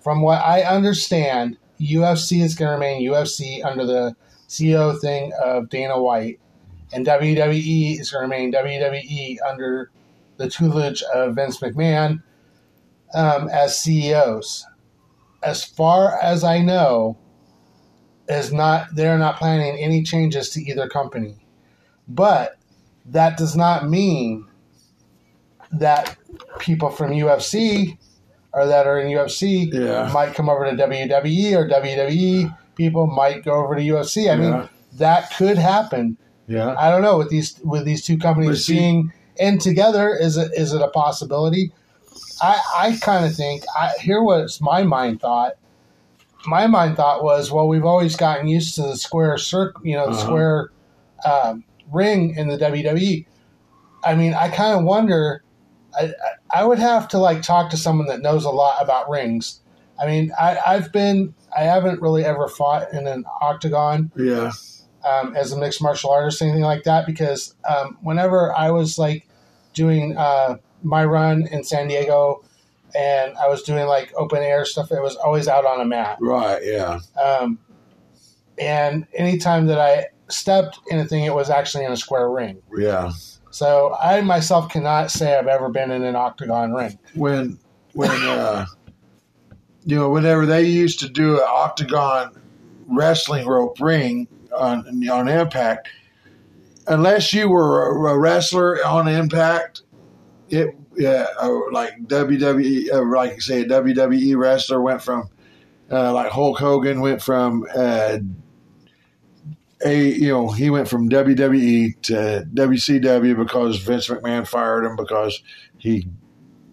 [0.00, 4.16] from what I understand, UFC is going to remain UFC under the
[4.48, 6.40] CEO thing of Dana White,
[6.92, 9.90] and WWE is going to remain WWE under
[10.38, 12.22] the tutelage of Vince McMahon
[13.14, 14.66] um, as CEOs.
[15.42, 17.16] As far as I know,
[18.28, 21.36] is not they're not planning any changes to either company,
[22.06, 22.56] but
[23.06, 24.46] that does not mean
[25.72, 26.16] that
[26.58, 27.96] people from UFC
[28.58, 30.10] or that are in UFC Yeah.
[30.12, 34.28] might come over to WWE or WWE people might go over to UFC.
[34.30, 34.36] I Yeah.
[34.36, 34.68] mean,
[34.98, 36.16] that could happen.
[36.46, 36.74] Yeah.
[36.78, 40.14] I don't know with these with these two companies see- being in together.
[40.14, 41.72] Is it is it a possibility?
[42.40, 45.52] I I kind of think I here was my mind thought.
[46.46, 50.06] My mind thought was well we've always gotten used to the square circle you know
[50.06, 50.22] the Uh-huh.
[50.26, 50.68] square
[51.26, 53.26] um, ring in the WWE.
[54.04, 55.42] I mean I kind of wonder.
[55.94, 56.12] I
[56.50, 59.60] I would have to like talk to someone that knows a lot about rings.
[60.00, 64.52] I mean I I've been I haven't really ever fought in an octagon Yeah.
[65.08, 69.26] um, as a mixed martial artist, anything like that, because um, whenever I was like
[69.72, 72.44] doing uh, my run in San Diego
[72.94, 76.18] and I was doing like open air stuff, it was always out on a mat.
[76.20, 76.60] Right.
[76.62, 77.00] Yeah.
[77.22, 77.58] Um,
[78.58, 82.60] and anytime that I stepped in a thing, it was actually in a square ring.
[82.76, 83.12] Yeah.
[83.50, 86.98] So I myself cannot say I've ever been in an octagon ring.
[87.14, 87.58] When
[87.94, 88.66] when uh
[89.84, 92.40] you know whenever they used to do an octagon
[92.86, 95.88] wrestling rope ring on on Impact,
[96.86, 99.82] unless you were a, wrestler on Impact,
[100.48, 105.28] it yeah or like WWE uh, like say a WWE wrestler went from
[105.90, 108.18] uh, like Hulk Hogan went from uh,
[109.84, 115.40] a you know he went from WWE to WCW because Vince McMahon fired him because
[115.78, 116.08] he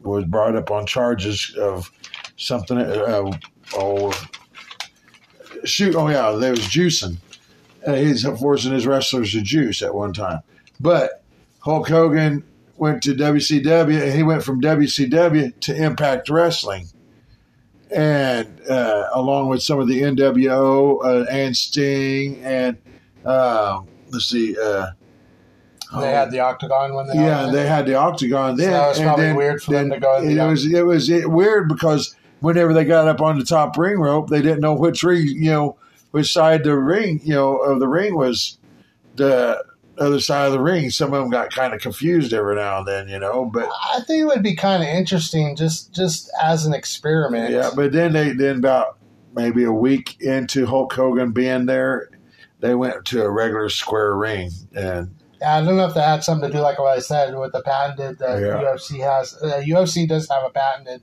[0.02, 1.92] was brought up on charges of
[2.38, 2.78] something.
[2.78, 3.32] Uh,
[3.76, 4.28] oh,
[5.64, 5.96] shoot!
[5.96, 7.18] Oh yeah, there was juicing.
[7.86, 10.40] Uh, he's forcing his wrestlers to juice at one time.
[10.80, 11.24] But
[11.60, 12.44] Hulk Hogan
[12.78, 16.88] went to WCW, and he went from WCW to Impact Wrestling,
[17.92, 22.78] and uh, along with some of the NWO uh, and Sting and
[23.26, 24.56] uh, let's see.
[24.62, 24.88] Uh,
[26.00, 28.72] They had the octagon when they yeah, they had the octagon then.
[28.72, 31.68] So was probably then- weird for them to go It was it was it, weird
[31.70, 35.28] because whenever they got up on the top ring rope, they didn't know which ring,
[35.28, 35.78] you know,
[36.12, 38.58] which side the ring, you know, of the ring was
[39.16, 39.64] the
[39.98, 40.90] other side of the ring.
[40.90, 43.46] Some of them got kind of confused every now and then, you know.
[43.46, 47.52] But I think it would be kind of interesting just just as an experiment.
[47.52, 48.98] yeah, but then they then about
[49.34, 52.10] maybe a week into Hulk Hogan being there,
[52.66, 56.50] they went to a regular square ring and I don't know if that had something
[56.50, 58.62] to do, like what I said, with the patented that Yeah.
[58.64, 59.36] UFC has.
[59.42, 61.02] Uh, UFC does have a patented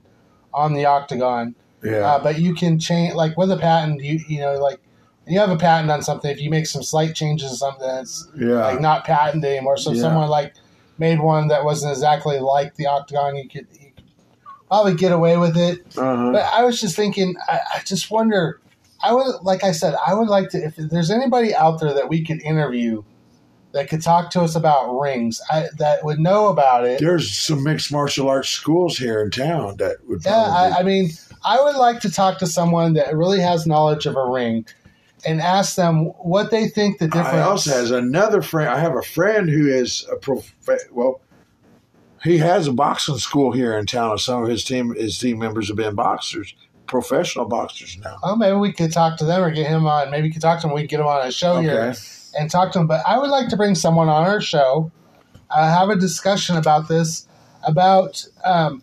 [0.53, 4.39] on the octagon, yeah, uh, but you can change, like with a patent, you you
[4.39, 4.79] know, like
[5.27, 6.29] you have a patent on something.
[6.29, 9.77] If you make some slight changes to something, it's yeah, like not patented anymore.
[9.77, 10.01] So Yeah.
[10.01, 10.55] someone like
[10.97, 14.03] made one that wasn't exactly like the octagon, you could, you could
[14.67, 15.79] probably get away with it.
[15.97, 16.31] uh-huh.
[16.33, 18.59] But I was just thinking, I, I just wonder.
[19.03, 20.57] I would, like I said, I would like to.
[20.57, 23.03] If there's anybody out there that we could interview
[23.73, 26.99] that could talk to us about rings, I, that would know about it.
[26.99, 30.23] There's some mixed martial arts schools here in town that would.
[30.23, 31.09] Yeah, I, I mean,
[31.43, 34.65] I would like to talk to someone that really has knowledge of a ring,
[35.25, 37.27] and ask them what they think the difference.
[37.29, 38.69] I also has another friend.
[38.69, 40.53] I have a friend who is a prof.
[40.91, 41.21] Well,
[42.23, 44.11] he has a boxing school here in town.
[44.11, 46.55] and Some of his team, his team members have been boxers,
[46.87, 48.17] professional boxers now.
[48.23, 50.11] Oh, maybe we could talk to them or get him on.
[50.11, 50.73] Maybe we could talk to him.
[50.73, 51.93] We could get him on a show here
[52.37, 52.87] and talk to him.
[52.87, 54.91] But I would like to bring someone on our show,
[55.49, 57.27] uh, have a discussion about this,
[57.65, 58.81] about um,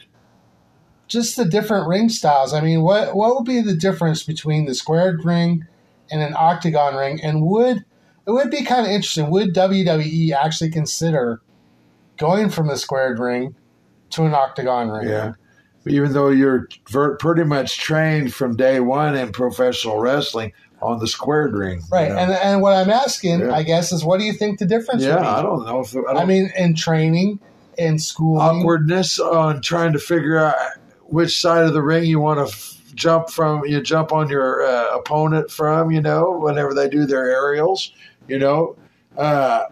[1.09, 2.55] just the different ring styles.
[2.55, 5.67] I mean, what what would be the difference between the squared ring
[6.11, 7.21] and an octagon ring?
[7.23, 7.85] And would
[8.27, 9.31] it would be kind of interesting?
[9.31, 11.41] Would WWE actually consider
[12.17, 13.57] going from the squared ring
[14.11, 15.09] to an octagon ring?
[15.09, 15.33] Yeah.
[15.87, 21.07] Even though you're ver- pretty much trained from day one in professional wrestling on the
[21.07, 22.09] squared ring, Right.
[22.09, 22.19] you know.
[22.19, 23.55] And and what I'm asking, Yeah.
[23.55, 26.01] I guess, is what do you think the difference yeah, I don't know if I,
[26.13, 27.39] don't, I mean, in training,
[27.79, 28.39] in school.
[28.41, 30.55] awkwardness on trying to figure out
[31.07, 33.65] which side of the ring you want to f- jump from.
[33.67, 37.93] You jump on your uh, opponent from, you know, whenever they do their aerials,
[38.29, 38.77] you know.
[39.17, 39.65] Uh,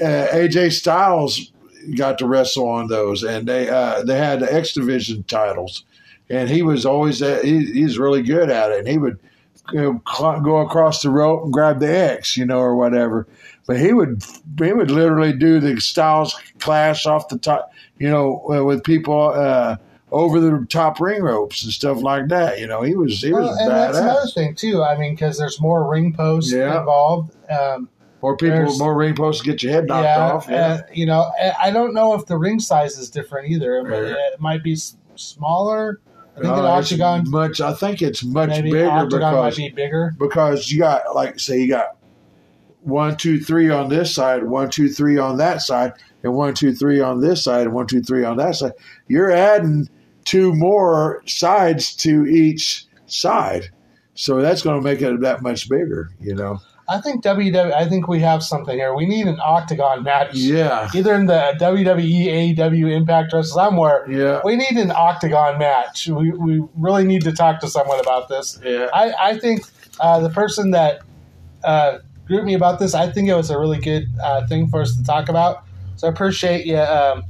[0.00, 1.52] uh, AJ Styles
[1.96, 5.84] got to wrestle on those, and they uh, they had the X Division titles,
[6.28, 9.18] and he was always uh, he, he's really good at it, and he would
[9.72, 13.26] you know, cl- go across the rope and grab the X, you know, or whatever.
[13.66, 14.24] But he would
[14.58, 19.30] he would literally do the Styles Clash off the top, you know, uh, with people.
[19.34, 19.76] Uh,
[20.12, 23.44] over the top ring ropes and stuff like that, you know, he was he was
[23.46, 24.82] Well, and that's another thing too.
[24.82, 26.80] I mean, because there's more ring posts Yeah.
[26.80, 27.32] involved.
[27.48, 27.88] Um,
[28.22, 30.46] More people, there's- more ring posts get your head knocked yeah, off.
[30.48, 31.30] Yeah, and, you know,
[31.62, 33.82] I don't know if the ring size is different either.
[33.88, 34.14] Yeah.
[34.32, 34.76] it might be
[35.16, 36.00] smaller.
[36.36, 37.60] I think Uh, octagon, much.
[37.60, 40.14] I think it's much bigger octagon might because be bigger.
[40.18, 41.96] because you got like say you got
[42.82, 46.72] one two three on this side, one two three on that side, and one two
[46.72, 48.72] three on this side, and one two three on that side.
[49.08, 49.88] You're adding
[50.24, 53.70] two more sides to each side,
[54.14, 56.10] so that's going to make it that much bigger.
[56.20, 56.60] You know?
[56.90, 57.72] I think WWE.
[57.72, 58.92] I think we have something here.
[58.94, 60.34] We need an octagon match.
[60.34, 64.10] Yeah, Either in the WWE, AEW, Impact, or somewhere.
[64.10, 66.08] yeah, We need an octagon match.
[66.08, 68.58] We, we really need to talk to someone about this.
[68.64, 68.88] yeah.
[68.92, 69.62] I, I think
[70.00, 71.02] uh, the person that
[71.62, 74.80] uh, grouped me about this, I think it was a really good uh, thing for
[74.82, 75.64] us to talk about.
[75.96, 77.22] So I appreciate you um,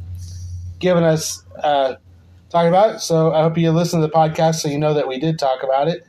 [0.79, 1.97] giving us uh,
[2.49, 3.01] talking about it.
[3.01, 5.63] So I hope you listen to the podcast so you know that we did talk
[5.63, 6.07] about it.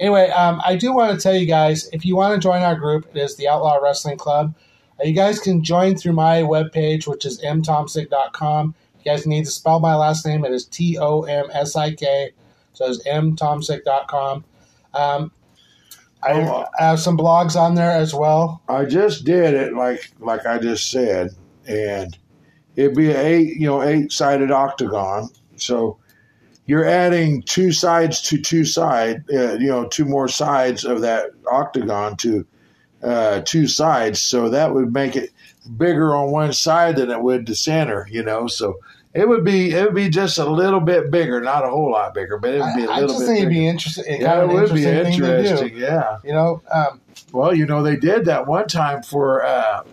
[0.00, 2.74] Anyway, um, I do want to tell you guys if you want to join our
[2.74, 4.54] group, it is the Outlaw Wrestling Club.
[5.00, 8.74] Uh, you guys can join through my webpage, which is mtomsik.com.
[8.98, 10.44] You guys need to spell my last name.
[10.44, 12.30] It is T O M S I K.
[12.72, 14.44] So it's mtomsik.com.
[14.94, 15.32] Um,
[16.22, 16.64] I.
[16.78, 18.62] I have some blogs on there as well.
[18.68, 21.30] I just did it like like I just said,
[21.66, 22.16] and
[22.76, 25.28] it'd be a eight you know eight sided octagon.
[25.56, 25.98] So
[26.66, 31.30] you're adding two sides to two side, uh, you know, two more sides of that
[31.50, 32.46] octagon to
[33.02, 34.22] uh, two sides.
[34.22, 35.30] So that would make it
[35.76, 38.06] bigger on one side than it would the center.
[38.10, 38.78] You know, so.
[39.16, 42.14] It would be it would be just a little bit bigger, not a whole lot
[42.14, 44.20] bigger, but it would be a little I just bit think it'd be interesting.
[44.20, 45.76] yeah, it would be interesting.
[45.76, 46.18] Yeah.
[46.24, 47.00] You know, um,
[47.30, 49.84] Well, you know, they did that one time for uh,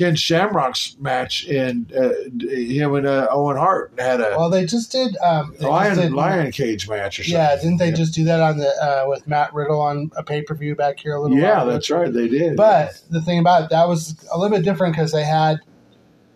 [0.00, 2.08] Ken Shamrock's match, and uh,
[2.48, 5.14] him and uh, Owen Hart had a well, they just did.
[5.18, 7.34] Um, they lion just did, lion cage match or something.
[7.38, 7.94] Yeah, didn't they Yeah.
[7.96, 10.98] just do that on the uh, with Matt Riddle on a pay per view back
[10.98, 11.62] here a little Yeah, while?
[11.64, 11.72] ago?
[11.72, 12.10] that's right.
[12.10, 12.56] They did.
[12.56, 15.58] But the thing about it, that was a little bit different because they had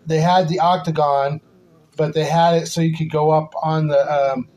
[0.05, 1.41] they had the octagon,
[1.97, 4.47] but they had it so you could go up on the um,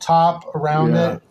[0.00, 1.14] top around Yeah.
[1.14, 1.22] it,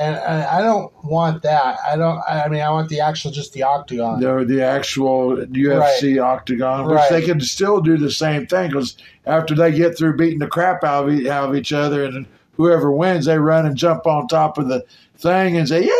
[0.00, 1.78] and, and I don't want that.
[1.90, 2.20] I don't.
[2.28, 4.20] I mean, I want the actual just the octagon.
[4.20, 7.10] the, the actual UFC octagon, which Right.
[7.10, 10.84] they can still do the same thing because after they get through beating the crap
[10.84, 14.58] out of, out of each other, and whoever wins, they run and jump on top
[14.58, 14.84] of the
[15.16, 15.90] thing and say, "Yay!"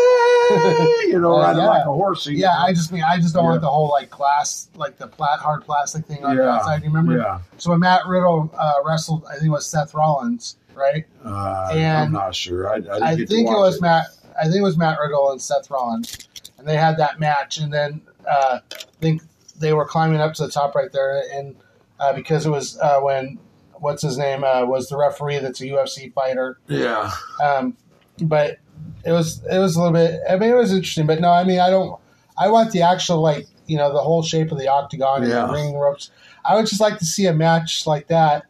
[1.09, 1.69] You know, riding yeah.
[1.69, 2.35] like a horsey.
[2.35, 3.51] Yeah, I just mean I just don't Yeah.
[3.51, 6.83] want the whole like glass, like the plat hard plastic thing on the outside.
[6.83, 7.17] You remember?
[7.19, 7.41] Yeah.
[7.57, 11.05] So when Matt Riddle uh, wrestled, I think it was Seth Rollins, right?
[11.25, 12.69] Uh, I'm not sure.
[12.69, 14.07] I, I, I think it was Matt.
[14.39, 17.59] I think it was Matt Riddle and Seth Rollins, and they had that match.
[17.59, 19.23] And then uh, I think
[19.59, 21.57] they were climbing up to the top right there, and
[21.99, 23.39] uh, because it was uh, when
[23.81, 26.59] what's his name uh, was the referee that's a UFC fighter.
[26.69, 27.11] Yeah.
[27.43, 27.77] Um,
[28.23, 28.59] but
[29.05, 30.21] it was it was a little bit.
[30.29, 31.99] I mean, it was interesting, but no, I mean, I don't.
[32.37, 35.47] I want the actual like you know the whole shape of the octagon and Yeah.
[35.47, 36.11] the ring ropes.
[36.45, 38.45] I would just like to see a match like that.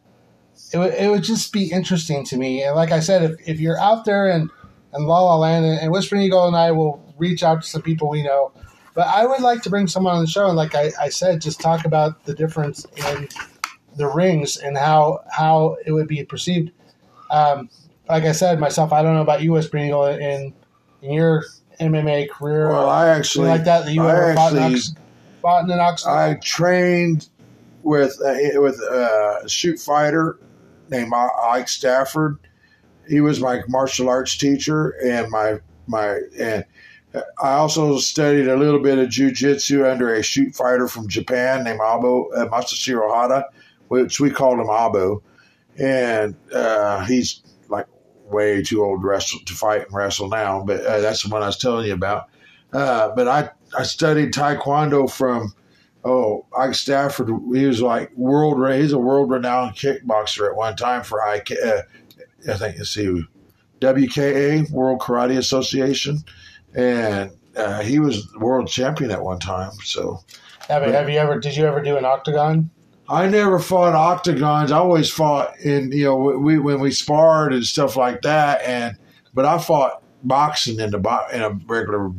[0.73, 2.63] It would it would just be interesting to me.
[2.63, 4.49] And like I said, if if you're out there and
[4.93, 7.81] and La La Land and, and Whispering Eagle and I will reach out to some
[7.81, 8.51] people we know.
[8.95, 11.41] But I would like to bring someone on the show and like I, I said,
[11.41, 13.27] just talk about the difference in
[13.95, 16.71] the rings and how how it would be perceived.
[17.31, 17.69] Um,
[18.09, 20.53] like I said myself, I don't know about you, Whispering in
[21.01, 21.45] in your
[21.79, 24.95] MMA career Well, I actually like that that you I ever fought, in actually-
[25.41, 26.05] fought in an ox.
[26.05, 27.29] I trained
[27.83, 30.37] with uh, with a shoot fighter
[30.89, 32.37] named Ike Stafford.
[33.07, 36.65] He was my martial arts teacher, and my my and
[37.41, 41.79] I also studied a little bit of jujitsu under a shoot fighter from Japan named
[41.79, 43.45] Abo uh, Masashiro Hata,
[43.87, 45.21] which we called him Abo,
[45.77, 47.41] and uh, he's
[48.29, 50.63] way too old to wrestle to fight and wrestle now.
[50.63, 52.29] But uh, that's the one I was telling you about.
[52.73, 55.53] Uh, but I I studied Taekwondo from
[56.05, 57.29] oh Ike Stafford.
[57.53, 58.57] He was like world.
[58.73, 61.51] He's a world renowned kickboxer at one time for IK.
[61.51, 61.81] Uh,
[62.47, 63.23] I think let's see,
[63.81, 66.19] WKA World Karate Association,
[66.75, 69.71] and uh, he was world champion at one time.
[69.83, 70.23] So
[70.67, 71.39] have, you- have you ever?
[71.39, 72.69] Did you ever do an octagon?
[73.09, 74.71] I never fought octagons.
[74.71, 78.61] I always fought in you know we when we sparred and stuff like that.
[78.61, 78.97] And
[79.33, 82.11] but I fought boxing in the bo- in a regular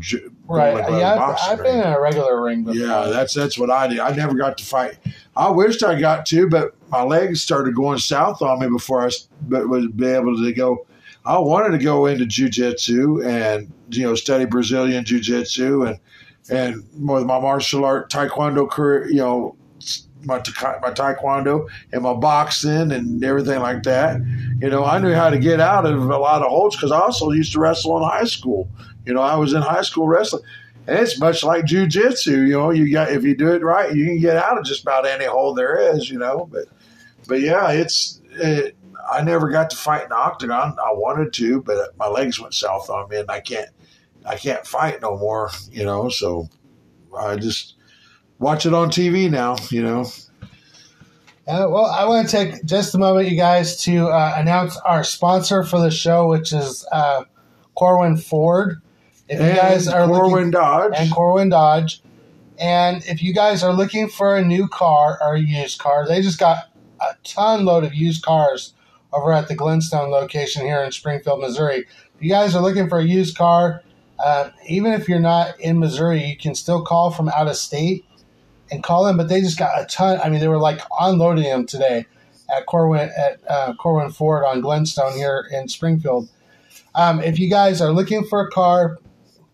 [0.47, 0.91] Right.
[0.91, 2.81] yeah, I've, I've been in a regular ring before.
[2.81, 4.01] Yeah, that's that's what I did.
[4.01, 4.99] I never got to fight.
[5.37, 9.11] I wished I got to, but my legs started going south on me before I
[9.43, 10.87] but was be able to go.
[11.25, 15.99] I wanted to go into jujitsu and you know study Brazilian jiu-jitsu and
[16.51, 19.57] and with my martial art taekwondo career, you know,
[20.25, 24.21] my my taekwondo and my boxing and everything like that.
[24.61, 26.99] You know, I knew how to get out of a lot of holds because I
[26.99, 28.69] also used to wrestle in high school.
[29.07, 30.43] You know, I was in high school wrestling.
[30.87, 32.71] And it's much like jujitsu, you know.
[32.71, 35.27] You got if you do it right, you can get out of just about any
[35.27, 36.49] hole there is, you know.
[36.51, 36.67] But,
[37.29, 38.77] but yeah, it's it,
[39.11, 40.77] I never got to fight in octagon.
[40.85, 43.71] I wanted to, but my legs went south on me, and I can't
[44.25, 46.09] I can't fight no more, you know.
[46.09, 46.49] So
[47.17, 47.77] I just
[48.41, 50.07] watch it on TV now, you know.
[51.47, 55.05] Uh, well, I want to take just a moment, you guys, to uh, announce our
[55.05, 57.25] sponsor for the show, which is uh,
[57.75, 58.81] Corwin Ford.
[59.29, 62.03] If you guys are Corwin looking, Dodge and Corwin Dodge,
[62.59, 66.21] and if you guys are looking for a new car or a used car, they
[66.21, 66.71] just got
[67.01, 68.75] a ton load of used cars
[69.13, 71.79] over at the Glenstone location here in Springfield, Missouri.
[72.17, 73.83] If you guys are looking for a used car,
[74.19, 78.05] uh, even if you're not in Missouri, you can still call from out of state
[78.71, 79.17] and call them.
[79.17, 80.21] But they just got a ton.
[80.23, 82.07] I mean, they were like unloading them today
[82.55, 86.29] at Corwin at uh, Corwin Ford on Glenstone here in Springfield.
[86.95, 88.99] Um, if you guys are looking for a car,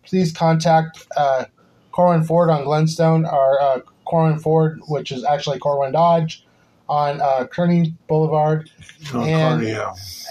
[0.03, 1.45] please contact uh,
[1.91, 6.45] Corwin Ford on Glenstone or uh, Corwin Ford, which is actually Corwin Dodge
[6.89, 8.69] on uh, Kearney Boulevard.
[9.13, 9.61] Oh, and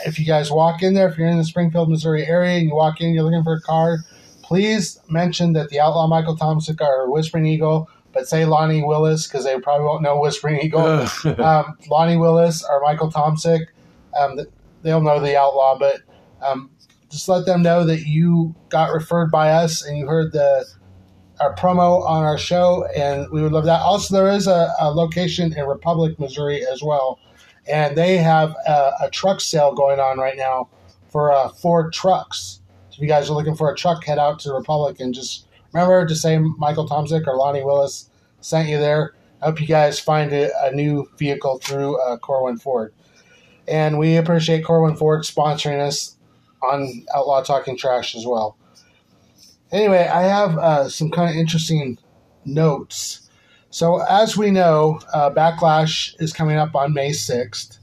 [0.06, 2.74] if you guys walk in there, if you're in the Springfield, Missouri area, and you
[2.74, 3.98] walk in, you're looking for a car,
[4.42, 9.44] please mention that the Outlaw Michael Tomsik or Whispering Eagle, but say Lonnie Willis because
[9.44, 10.80] they probably won't know Whispering Eagle.
[11.38, 13.66] um, Lonnie Willis or Michael Tomsik,
[14.18, 14.40] um,
[14.82, 16.00] they'll know the Outlaw, but
[16.40, 16.70] um,
[17.10, 20.66] just let them know that you got referred by us and you heard the
[21.38, 23.82] our promo on our show, and we would love that.
[23.82, 27.20] Also, there is a, a location in Republic, Missouri, as well,
[27.68, 30.70] and they have a, a truck sale going on right now
[31.10, 32.62] for uh, Ford trucks.
[32.88, 35.45] So if you guys are looking for a truck, head out to Republic and just
[35.80, 38.10] remember to say Michael Tomsik or Lonnie Willis
[38.40, 39.14] sent you there.
[39.42, 42.94] I hope you guys find a, a new vehicle through uh, Corwin Ford.
[43.68, 46.16] And we appreciate Corwin Ford sponsoring us
[46.62, 48.56] on Outlaw Talking Trash as well.
[49.72, 51.98] Anyway, I have uh, some kind of interesting
[52.44, 53.28] notes.
[53.70, 57.78] So, as we know, uh, Backlash is coming up on May 6th.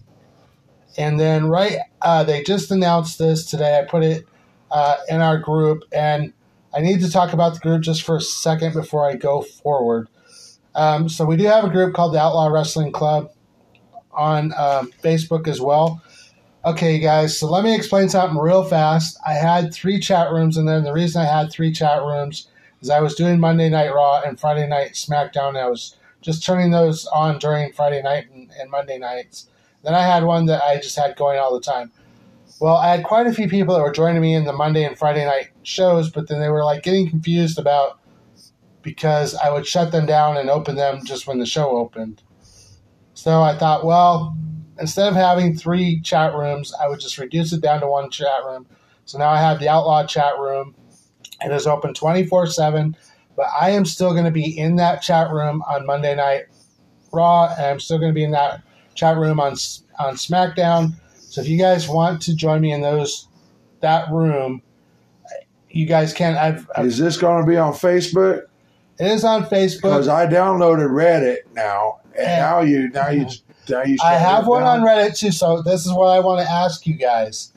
[0.97, 3.79] And then, right, uh, they just announced this today.
[3.79, 4.25] I put it
[4.71, 6.33] uh, in our group, and
[6.75, 10.07] I need to talk about the group just for a second before I go forward.
[10.75, 13.31] Um, so, we do have a group called the Outlaw Wrestling Club
[14.11, 16.01] on um, Facebook as well.
[16.65, 19.19] Okay, guys, so let me explain something real fast.
[19.27, 20.77] I had three chat rooms in there.
[20.77, 22.47] And the reason I had three chat rooms
[22.81, 25.57] is I was doing Monday Night Raw and Friday Night SmackDown.
[25.57, 29.47] I was just turning those on during Friday night and, and Monday nights.
[29.83, 31.91] Then I had one that I just had going all the time.
[32.63, 34.97] Well, I had quite a few people that were joining me in the Monday and
[34.97, 37.99] Friday night shows, but then they were like getting confused about
[38.81, 42.23] because I would shut them down and open them just when the show opened.
[43.15, 44.37] So I thought, well,
[44.79, 48.45] instead of having three chat rooms, I would just reduce it down to one chat
[48.45, 48.65] room.
[49.03, 50.73] So now I have the Outlaw chat room.
[51.41, 52.95] It is open 24 7,
[53.35, 56.43] but I am still going to be in that chat room on Monday Night
[57.11, 58.61] Raw, and I'm still going to be in that
[58.95, 59.51] chat room on
[59.99, 60.93] on SmackDown.
[61.33, 63.27] So if you guys want to join me in those
[63.79, 64.61] that room,
[65.67, 66.37] you guys can.
[66.37, 68.43] I've, I've is this going to be on Facebook?
[68.99, 73.25] It is on Facebook because I downloaded Reddit now, and, and now you now you
[73.67, 73.97] now you.
[74.03, 74.81] I have one down.
[74.81, 75.31] on Reddit too.
[75.31, 77.51] So this is what I want to ask you guys.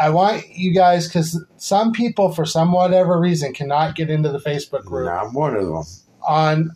[0.00, 4.38] I want you guys because some people, for some whatever reason, cannot get into the
[4.38, 5.06] Facebook group.
[5.06, 5.84] No, I'm one of them.
[6.22, 6.70] On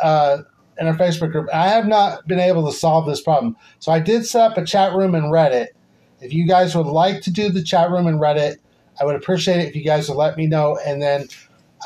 [0.00, 0.42] uh,
[0.80, 3.56] in our Facebook group, I have not been able to solve this problem.
[3.78, 5.68] So I did set up a chat room in Reddit.
[6.20, 8.56] If you guys would like to do the chat room in Reddit,
[9.00, 11.28] I would appreciate it if you guys would let me know, and then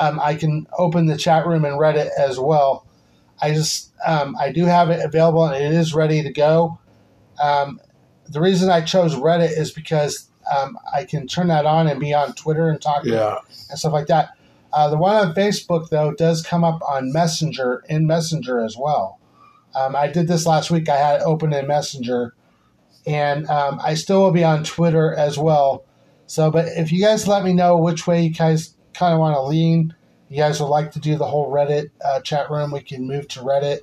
[0.01, 2.85] um, I can open the chat room in Reddit as well.
[3.41, 6.79] I just um, I do have it available and it is ready to go.
[7.41, 7.79] Um,
[8.27, 12.13] the reason I chose Reddit is because um, I can turn that on and be
[12.13, 13.39] on Twitter and talk yeah.
[13.69, 14.34] and stuff like that.
[14.75, 19.21] Uh, the one on Facebook though does come up on Messenger in Messenger as well.
[19.73, 20.89] Um, I did this last week.
[20.89, 22.33] I had it open in Messenger,
[23.07, 25.85] and um, I still will be on Twitter as well.
[26.27, 29.35] So, but if you guys let me know which way you guys kind of want
[29.35, 29.95] to lean,
[30.27, 33.29] you guys would like to do the whole Reddit uh, chat room, we can move
[33.29, 33.79] to Reddit.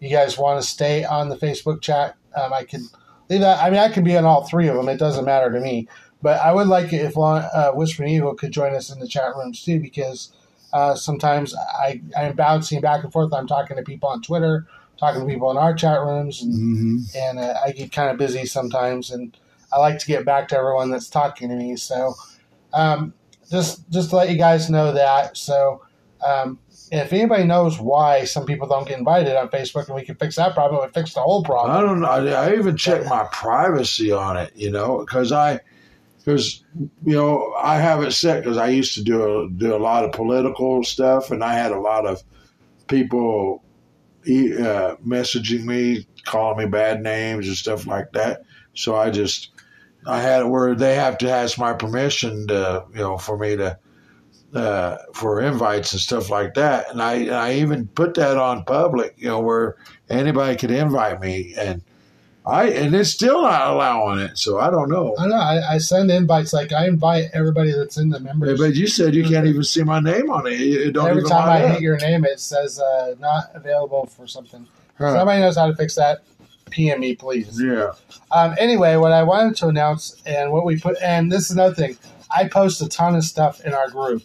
[0.00, 2.88] You guys want to stay on the Facebook chat, um, I can
[3.28, 3.62] leave that.
[3.62, 4.88] I mean, I can be on all three of them.
[4.88, 5.86] It doesn't matter to me.
[6.22, 9.34] But I would like it if uh, Whispering Eagle could join us in the chat
[9.36, 10.32] rooms too, because
[10.72, 13.32] uh, sometimes I, I'm bouncing back and forth.
[13.34, 14.66] I'm talking to people on Twitter,
[14.98, 17.18] talking to people in our chat rooms, and, mm-hmm.
[17.18, 19.10] and uh, I get kind of busy sometimes.
[19.10, 19.36] And
[19.72, 21.76] I like to get back to everyone that's talking to me.
[21.76, 22.14] So
[22.72, 23.12] um,
[23.50, 25.36] just just to let you guys know that.
[25.36, 25.82] So
[26.24, 26.58] um,
[26.92, 30.36] if anybody knows why some people don't get invited on Facebook and we can fix
[30.36, 31.76] that problem, we fix the whole problem.
[31.76, 32.06] I don't know.
[32.06, 35.60] I, I even check my privacy on it, you know, because I,
[36.24, 36.62] because
[37.04, 40.04] you know, I have it set because I used to do a, do a lot
[40.04, 42.22] of political stuff, and I had a lot of
[42.86, 43.62] people
[44.24, 48.42] uh, messaging me, calling me bad names and stuff like that.
[48.74, 49.50] So I just,
[50.06, 53.56] I had it where they have to ask my permission to, you know, for me
[53.56, 53.78] to.
[54.54, 58.64] Uh, for invites and stuff like that, and I and I even put that on
[58.64, 59.76] public, you know, where
[60.10, 61.82] anybody could invite me, and
[62.44, 64.36] I and it's still not allowing it.
[64.36, 65.14] So I don't know.
[65.18, 65.36] I know.
[65.36, 68.58] I, I send invites like I invite everybody that's in the members.
[68.58, 70.60] But you said you can't even see my name on it.
[70.60, 74.66] It don't Every time I hit your name, it says uh, not available for something.
[74.98, 75.14] Huh.
[75.14, 76.24] Somebody knows how to fix that.
[76.70, 77.60] PM me, please.
[77.60, 77.92] Yeah.
[78.32, 81.74] Um, anyway, what I wanted to announce and what we put, and this is another
[81.74, 81.96] thing,
[82.34, 84.22] I post a ton of stuff in our group.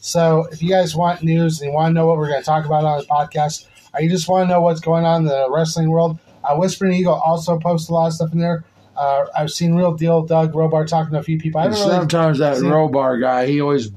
[0.00, 2.46] So if you guys want news and you want to know what we're going to
[2.46, 5.28] talk about on the podcast, or you just want to know what's going on in
[5.28, 8.64] the wrestling world, uh, Whispering Eagle also posts a lot of stuff in there.
[8.96, 11.60] Uh, I've seen Real Deal, Doug Robar talking to a few people.
[11.60, 13.92] I And really sometimes that Robar guy, he always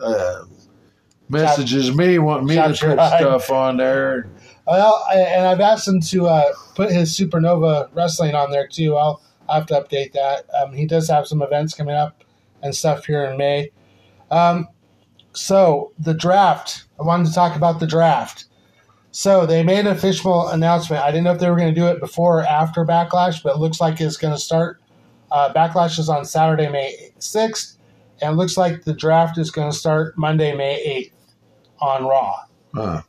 [0.00, 0.44] uh,
[1.28, 3.18] messages me, wanting me to put eye.
[3.18, 4.28] stuff on there.
[4.66, 8.96] Well, and I've asked him to uh, put his Supernova Wrestling on there too.
[8.96, 10.44] I'll, I'll have to update that.
[10.54, 12.22] Um, he does have some events coming up
[12.62, 13.70] and stuff here in May.
[14.30, 14.68] Um,
[15.32, 16.84] so the draft.
[17.00, 18.44] I wanted to talk about the draft.
[19.10, 21.02] So they made an official announcement.
[21.02, 23.56] I didn't know if they were going to do it before or after Backlash, but
[23.56, 24.80] it looks like it's going to start.
[25.32, 27.78] Uh, Backlash is on Saturday, May sixth,
[28.20, 31.12] and it looks like the draft is going to start Monday, May eighth,
[31.80, 32.44] on Raw.
[32.74, 33.02] Huh.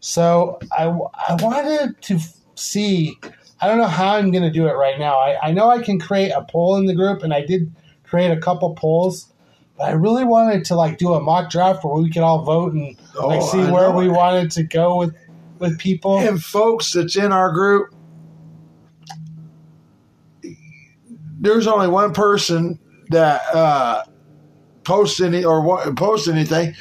[0.00, 2.18] So I, I wanted to
[2.56, 3.18] see.
[3.60, 5.16] I don't know how I'm going to do it right now.
[5.16, 8.30] I, I know I can create a poll in the group, and I did create
[8.30, 9.32] a couple polls.
[9.76, 12.74] But I really wanted to like do a mock draft where we could all vote
[12.74, 15.14] and like Oh, see where we wanted to go with
[15.64, 16.18] with people.
[16.18, 17.94] And folks that's in our group,
[21.40, 22.78] there's only one person
[23.10, 24.04] that uh,
[24.84, 26.74] posts any or posts anything,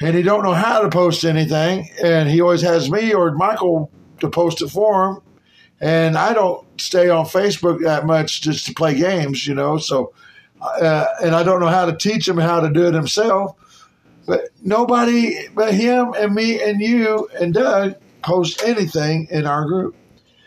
[0.00, 3.90] and he don't know how to post anything, and he always has me or Michael
[4.20, 5.20] to post it for him,
[5.80, 9.78] and I don't stay on Facebook that much just to play games, you know.
[9.78, 10.12] So,
[10.60, 13.56] uh, and I don't know how to teach him how to do it himself.
[14.26, 17.94] But nobody but him and me and you and Doug
[18.24, 19.94] post anything in our group.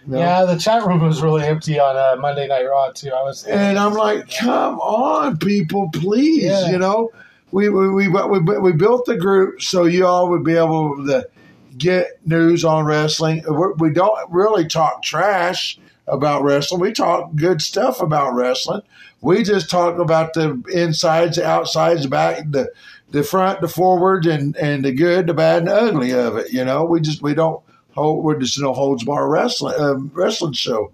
[0.05, 0.19] you know?
[0.19, 3.11] Yeah, the chat room was really empty on uh, Monday Night Raw too.
[3.11, 6.43] I was And I'm like, come on, people, please.
[6.43, 6.71] Yeah.
[6.71, 7.11] You know,
[7.51, 11.29] we, we, we, we, we built the group so you all would be able to
[11.77, 13.43] get news on wrestling.
[13.77, 16.81] We don't really talk trash about wrestling.
[16.81, 18.81] We talk good stuff about wrestling.
[19.21, 22.71] We just talk about the insides, the outsides, back, the
[23.09, 26.51] the front, the forward, and and the good, the bad, and the ugly of it.
[26.51, 27.61] You know, we just we don't
[27.97, 28.23] hold.
[28.23, 30.91] We're no holds bar wrestling uh, wrestling show.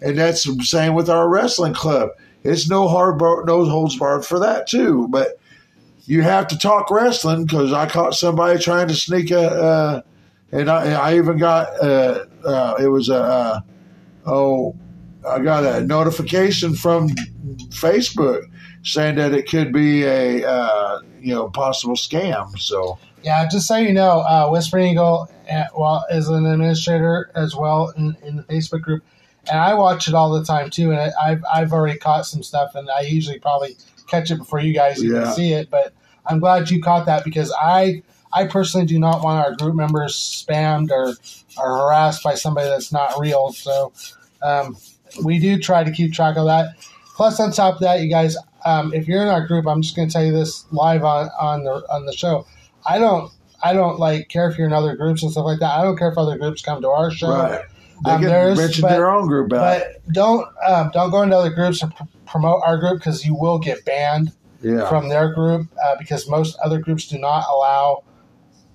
[0.00, 2.10] And that's the same with our wrestling club.
[2.44, 5.08] It's no hard bar, no holds barred for that too.
[5.08, 5.38] But
[6.06, 10.02] you have to talk wrestling because I caught somebody trying to sneak a, uh,
[10.50, 13.60] and I, I even got uh, uh, it was a uh,
[14.26, 14.76] oh
[15.28, 17.10] I got a notification from
[17.70, 18.42] Facebook
[18.82, 22.58] saying that it could be a uh, you know possible scam.
[22.58, 27.54] So Yeah, just so you know, uh, Whispering Eagle uh, well is an administrator as
[27.54, 29.04] well in, in the Facebook group,
[29.50, 30.90] and I watch it all the time too.
[30.90, 33.76] And I, I've I've already caught some stuff, and I usually probably
[34.08, 35.30] catch it before you guys even Yeah.
[35.32, 35.70] see it.
[35.70, 35.92] But
[36.26, 38.02] I'm glad you caught that because I
[38.32, 41.14] I personally do not want our group members spammed or
[41.58, 43.52] or harassed by somebody that's not real.
[43.52, 43.92] So
[44.42, 44.76] um,
[45.22, 46.74] we do try to keep track of that.
[47.14, 49.94] Plus, on top of that, you guys, um, if you're in our group, I'm just
[49.94, 52.46] going to tell you this live on on the on the show.
[52.86, 53.30] I don't
[53.62, 55.78] I don't like care if you're in other groups and stuff like that.
[55.78, 57.30] I don't care if other groups come to our show.
[57.30, 57.62] right,
[58.04, 59.58] they Um, can mention but- their own group out.
[59.80, 63.34] But don't um, don't go into other groups and pr- promote our group because you
[63.34, 68.02] will get banned yeah, from their group uh, because most other groups do not allow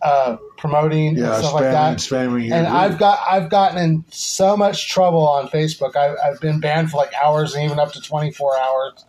[0.01, 1.97] uh, promoting and stuff spamming, like that.
[1.97, 2.51] spamming.
[2.51, 2.76] And group.
[2.80, 5.95] I've got I've gotten in so much trouble on Facebook.
[5.95, 9.05] I, I've been banned for like hours and even up to 24 hours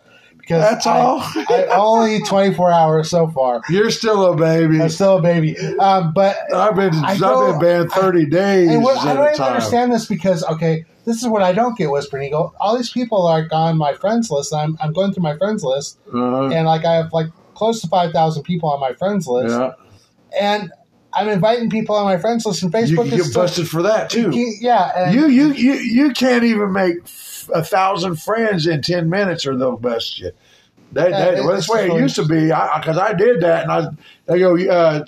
[0.49, 1.19] because That's I, all.
[1.21, 3.61] I only 24 hours so far.
[3.69, 4.81] You're still a baby.
[4.81, 8.69] I'm still a baby, um, but I've been I I've go- been banned thirty days
[8.71, 9.53] And what, I don't even time.
[9.53, 12.55] understand this because okay, this is what I don't get, Whispering Eagle.
[12.59, 14.51] All these people are on my friends list.
[14.53, 16.49] I'm I'm going through my friends list, Uh-huh.
[16.51, 19.73] and like I have like close to five thousand people on my friends list, Yeah,
[20.39, 20.71] and
[21.13, 23.67] I'm inviting people on my friends list, and You Facebook can is get still- busted
[23.69, 24.31] for that too.
[24.33, 26.95] Yeah, You you you you can't even make
[27.53, 30.35] a thousand friends in ten minutes or the best shit.
[30.93, 32.45] That, Yeah, that, it- well, that's the way it used to be.
[32.45, 33.87] Because I, did that, and I
[34.25, 35.05] they go, uh,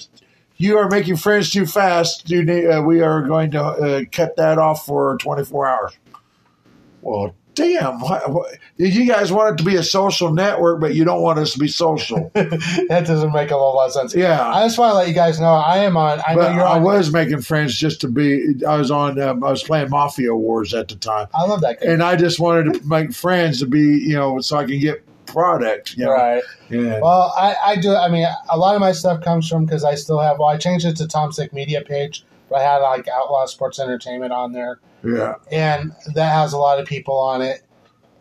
[0.58, 2.30] you are making friends too fast.
[2.30, 5.94] You need, uh, we are going to uh, cut that off for twenty four hours.
[7.02, 8.00] Well, damn!
[8.00, 11.40] What, what, you guys want it to be a social network, but you don't want
[11.40, 12.32] us to be social.
[12.34, 14.16] that doesn't make a whole lot of sense.
[14.16, 14.48] Yeah.
[14.48, 16.22] I just want to let you guys know I am on.
[16.28, 16.84] I know you're I on.
[16.84, 18.56] was making friends just to be.
[18.68, 19.20] I was on.
[19.20, 21.28] Um, I was playing Mafia Wars at the time.
[21.34, 21.92] I love that game.
[21.92, 25.04] and I just wanted to make friends to be, you know, so I can get
[25.26, 25.96] product.
[25.98, 26.12] You know?
[26.12, 26.44] Right.
[26.70, 27.00] Yeah.
[27.00, 27.96] Well, I, I do.
[27.96, 30.40] I mean, a lot of my stuff comes from because I still have.
[30.40, 34.34] Well, I changed it to Tomsik Media page, but I had like Outlaw Sports Entertainment
[34.34, 35.36] on there, yeah.
[35.50, 37.62] and that has a lot of people on it.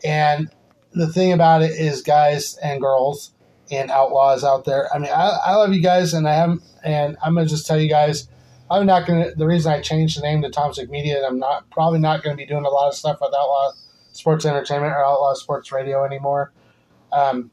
[0.04, 0.48] And
[0.92, 3.32] the thing about it is, guys and girls
[3.72, 4.88] and outlaws out there.
[4.94, 7.78] I mean, I, I love you guys, and I am, and I'm gonna just tell
[7.78, 8.28] you guys,
[8.70, 9.34] I'm not gonna.
[9.34, 12.36] The reason I changed the name to Tomsik Media, and I'm not probably not gonna
[12.36, 13.72] be doing a lot of stuff with Outlaw
[14.12, 16.52] Sports Entertainment or Outlaw Sports Radio anymore.
[17.10, 17.50] Um,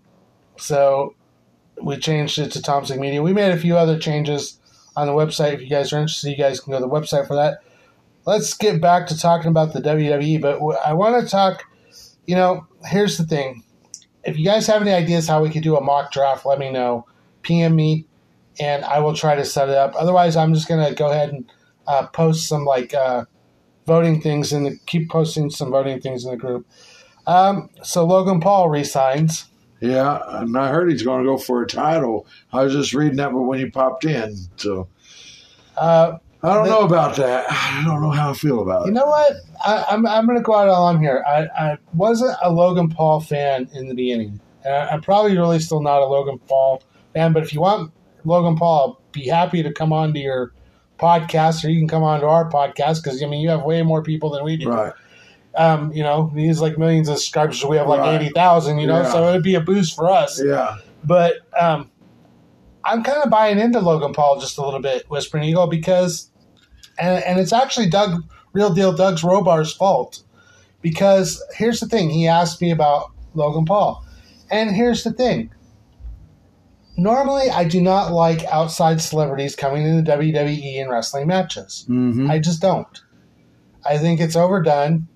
[0.57, 1.15] so
[1.81, 3.23] we changed it to Tomsik Media.
[3.23, 4.56] We made a few other changes
[4.97, 5.53] on the website.
[5.53, 7.59] If you guys are interested, you guys can go to the website for that.
[8.25, 11.63] Let's get back to talking about the WWE, but I want to talk.
[12.25, 13.63] You know, here's the thing.
[14.25, 16.69] If you guys have any ideas how we could do a mock draft, let me
[16.69, 17.05] know.
[17.43, 18.05] PM me,
[18.59, 19.93] and I will try to set it up.
[19.95, 21.49] Otherwise, I'm just gonna go ahead and
[21.85, 23.25] uh, post some like uh,
[23.85, 26.67] voting things and keep posting some voting things in the group.
[27.27, 29.45] Um, so Logan Paul resigns.
[29.79, 30.19] Yeah.
[30.27, 32.25] And I heard he's going to go for a title.
[32.51, 34.35] I was just reading that but when you popped in.
[34.57, 34.87] So
[35.77, 37.45] Uh, I don't The- know about that.
[37.49, 38.87] I don't know how I feel about You it.
[38.87, 39.33] You know what?
[39.65, 41.23] I, I'm I'm going to go out on here.
[41.27, 45.81] I, I wasn't a Logan Paul fan in the beginning, I, I'm probably really still
[45.81, 46.81] not a Logan Paul
[47.13, 47.33] fan.
[47.33, 47.91] But if you want
[48.25, 50.53] Logan Paul, I'll be happy to come on to your
[50.99, 53.81] podcast, or you can come on to our podcast because I mean you have way
[53.83, 54.69] more people than we do.
[54.69, 54.93] Right.
[55.57, 57.65] Um, you know, he's like millions of subscribers.
[57.65, 58.21] We have like Right.
[58.21, 58.77] eighty thousand.
[58.79, 59.11] You know, Yeah.
[59.11, 60.41] so it'd be a boost for us.
[60.43, 60.77] Yeah.
[61.03, 61.89] But um,
[62.83, 66.29] I'm kind of buying into Logan Paul just a little bit, Whispering Eagle, because,
[66.99, 70.21] and, and it's actually Doug, real deal Doug's Robar's fault.
[70.81, 74.05] Because here's the thing he asked me about Logan Paul.
[74.51, 75.49] And here's the thing.
[76.99, 81.85] Normally, I do not like outside celebrities coming into WWE and wrestling matches.
[81.89, 82.29] Mm-hmm.
[82.29, 83.01] I just don't.
[83.85, 85.07] I think it's overdone,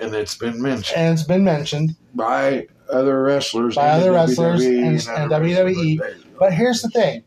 [0.00, 1.94] And it's been mentioned and it's been mentioned.
[2.14, 3.76] by other wrestlers.
[3.76, 6.00] By other wrestlers WWE and- and other WWE.
[6.00, 6.24] wrestlers.
[6.38, 7.22] But here's the thing.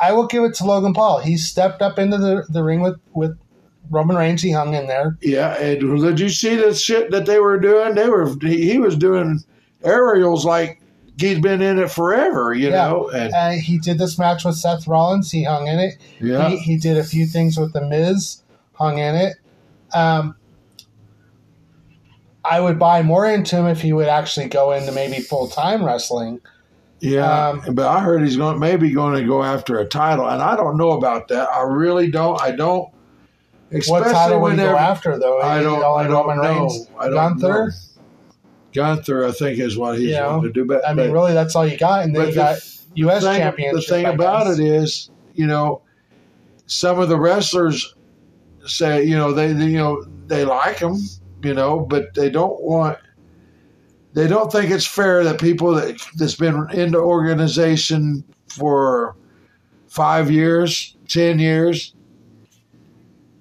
[0.00, 1.18] I will give it to Logan Paul.
[1.20, 3.38] He stepped up into the, the ring with, with
[3.90, 4.40] Roman Reigns.
[4.42, 5.16] He hung in there.
[5.20, 7.94] Yeah, and did you see the shit that they were doing?
[7.94, 9.40] They were he, he was doing
[9.82, 10.80] aerials like
[11.18, 12.88] he's been in it forever, you Yeah.
[12.88, 13.08] know.
[13.10, 15.30] And Uh, he did this match with Seth Rollins.
[15.30, 15.94] He hung in it.
[16.20, 18.42] yeah, He, he did a few things with The Miz.
[18.74, 19.36] Hung in it.
[19.92, 20.34] Um,
[22.44, 25.84] I would buy more into him if he would actually go into maybe full time
[25.84, 26.40] wrestling.
[27.00, 27.48] yeah.
[27.50, 30.56] um, but I heard he's going maybe going to go after a title, and I
[30.56, 31.48] don't know about that.
[31.50, 32.40] I really don't.
[32.40, 32.88] I don't.
[33.88, 35.40] what title would he go after, though?
[35.40, 35.84] I don't.
[35.84, 36.60] I don't Roman know.
[36.60, 37.66] Reigns, I don't Gunther.
[37.66, 37.70] know.
[38.72, 40.64] Gunther, I think, is what he's You know, going to do.
[40.64, 42.04] But I mean, but- really, that's all you got.
[42.04, 42.58] And then you the got
[42.94, 43.22] U.S.
[43.24, 43.76] thing- championship.
[43.86, 45.82] The thing about it is, you know,
[46.66, 47.94] some of the wrestlers
[48.66, 50.96] say, you know, they, they you know they like him,
[51.42, 52.98] you know, but they don't want.
[54.12, 59.16] They don't think it's fair that people that that's been in the organization for
[59.88, 61.94] five years, ten years,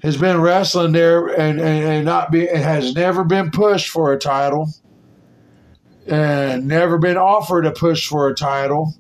[0.02, 4.14] has been wrestling there and, and, and not be and has never been pushed for
[4.14, 4.70] a title
[6.08, 8.94] and never been offered a push for a title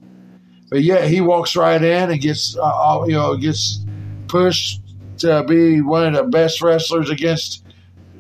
[0.70, 3.80] but yet he walks right in and gets uh, uh, you know gets
[4.28, 4.82] pushed
[5.18, 7.66] to be one of the best wrestlers against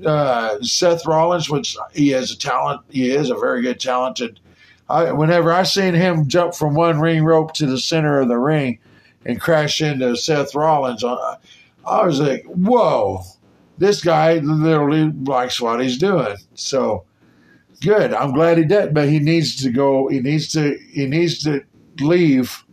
[0.06, 2.82] uh, Seth Rollins, which he has a talent.
[2.89, 4.39] He is a very good talented.
[4.89, 8.38] I, whenever I seen him jump from one ring rope to the center of the
[8.38, 8.80] ring
[9.26, 11.38] and crash into Seth Rollins, I,
[11.86, 13.22] I was like, "Whoa,
[13.78, 17.06] this guy literally likes what he's doing." So
[17.82, 18.14] good.
[18.14, 20.08] I'm glad he did, but he needs to go.
[20.08, 20.78] He needs to.
[20.91, 21.62] He needs to
[22.00, 22.64] leave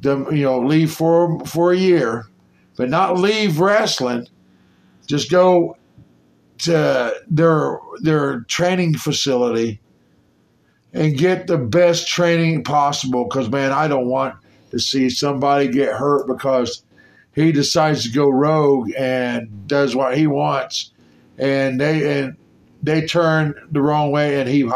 [0.00, 2.26] the you know leave for for a year,
[2.76, 4.28] but not leave wrestling.
[5.06, 5.76] Just go
[6.58, 9.80] to their their training facility
[10.92, 13.24] and get the best training possible.
[13.24, 14.36] Because man, I don't want
[14.70, 16.82] to see somebody get hurt because
[17.34, 20.92] he decides to go rogue and does what he wants,
[21.38, 22.36] and they and
[22.82, 24.70] they turn the wrong way and he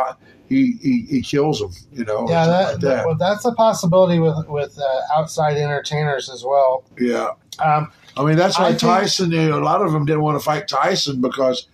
[0.48, 1.72] he he, he kills them.
[1.92, 2.26] You know.
[2.28, 3.06] Yeah, that, like that.
[3.06, 6.84] well, that's a possibility with with uh, outside entertainers as well.
[6.98, 7.30] yeah.
[7.64, 9.30] Um, I mean, that's why Tyson.
[9.30, 11.66] You know, a lot of them didn't want to fight Tyson because,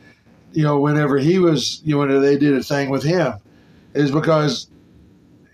[0.53, 3.35] you know, whenever he was, you know, they did a thing with him,
[3.95, 4.69] is because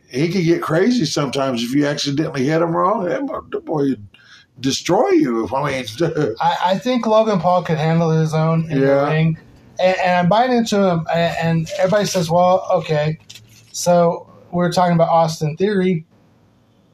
[0.09, 3.05] he could get crazy sometimes if you accidentally hit him wrong.
[3.51, 4.07] The boy would
[4.59, 5.49] destroy you.
[5.55, 5.85] I mean,
[6.41, 8.87] I, I think Logan Paul could handle his own in Yeah.
[8.87, 9.39] the ring,
[9.81, 11.07] and, and I'm buying into him.
[11.13, 13.19] And, and everybody says, "Well, okay."
[13.73, 16.05] So we're talking about Austin Theory.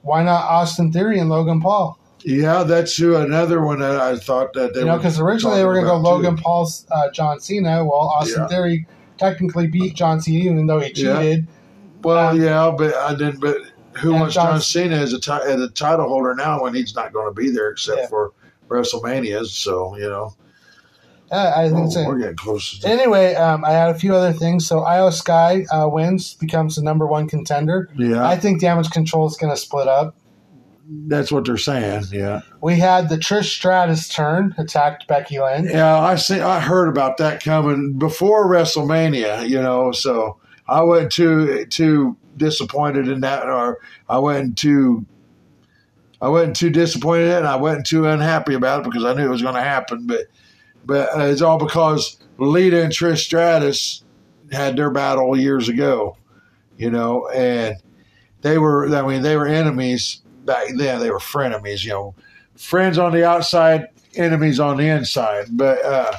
[0.03, 1.99] Why not Austin Theory and Logan Paul?
[2.29, 5.65] Yeah, that's who another one that I thought that they you know, because originally they
[5.65, 6.43] were going to go Logan too.
[6.43, 7.85] Paul's uh, John Cena.
[7.85, 8.49] Well, Austin Yeah.
[8.49, 11.21] Theory technically beat John Cena, even though he Yeah.
[11.23, 11.47] cheated.
[12.03, 13.41] Well, um, yeah, but I didn't.
[13.41, 13.59] But
[13.93, 17.13] who wants John- John Cena as a, as a title holder now when he's not
[17.13, 18.07] going to be there except Yeah.
[18.09, 18.33] for
[18.69, 19.47] WrestleManias?
[19.47, 20.35] So you know,
[21.31, 22.79] Uh, I think oh, a- we're getting close.
[22.81, 24.67] To, Anyway, um, I had a few other things.
[24.67, 27.89] So Iyo Sky uh, wins, becomes the number one contender.
[27.97, 30.17] yeah, I think Damage Control is going to split up.
[30.89, 32.05] That's what they're saying.
[32.13, 35.71] Yeah, We had the Trish Stratus turn, attacked Becky Lynch.
[35.71, 35.99] yeah.
[35.99, 36.41] I see.
[36.41, 39.49] I heard about that coming before WrestleMania.
[39.49, 43.79] You know, so I wasn't too too disappointed in that, or
[44.09, 45.05] I wasn't too.
[46.21, 49.27] I wasn't too disappointed in and I wasn't too unhappy about it because I knew
[49.27, 50.07] it was going to happen.
[50.07, 50.23] But,
[50.87, 54.03] but uh, it's all because Lita and Trish Stratus
[54.51, 56.17] had their battle years ago,
[56.79, 57.77] you know, and
[58.41, 58.95] they were.
[58.95, 61.01] I mean, they were enemies back then.
[61.01, 62.15] They were frenemies, you know,
[62.57, 65.47] friends on the outside, enemies on the inside.
[65.51, 66.17] But, uh,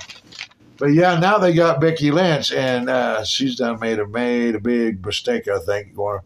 [0.78, 4.60] but yeah, now they got Becky Lynch, and uh, she's done made a made a
[4.60, 5.48] big mistake.
[5.48, 6.20] I think going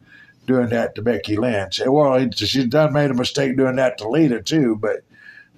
[0.45, 1.79] doing that to Becky Lynch.
[1.85, 5.03] Well, she's done made a mistake doing that to Lita too, but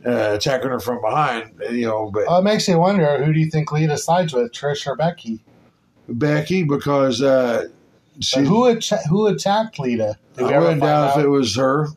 [0.06, 2.12] uh, attacking her from behind, you know.
[2.12, 4.96] But Well, it makes you wonder who do you think Lita sides with, Trish or
[4.96, 5.44] Becky?
[6.08, 7.68] Becky, because uh,
[8.20, 8.78] she, who
[9.10, 10.18] who attacked Lita?
[10.38, 11.88] I find down if it was her,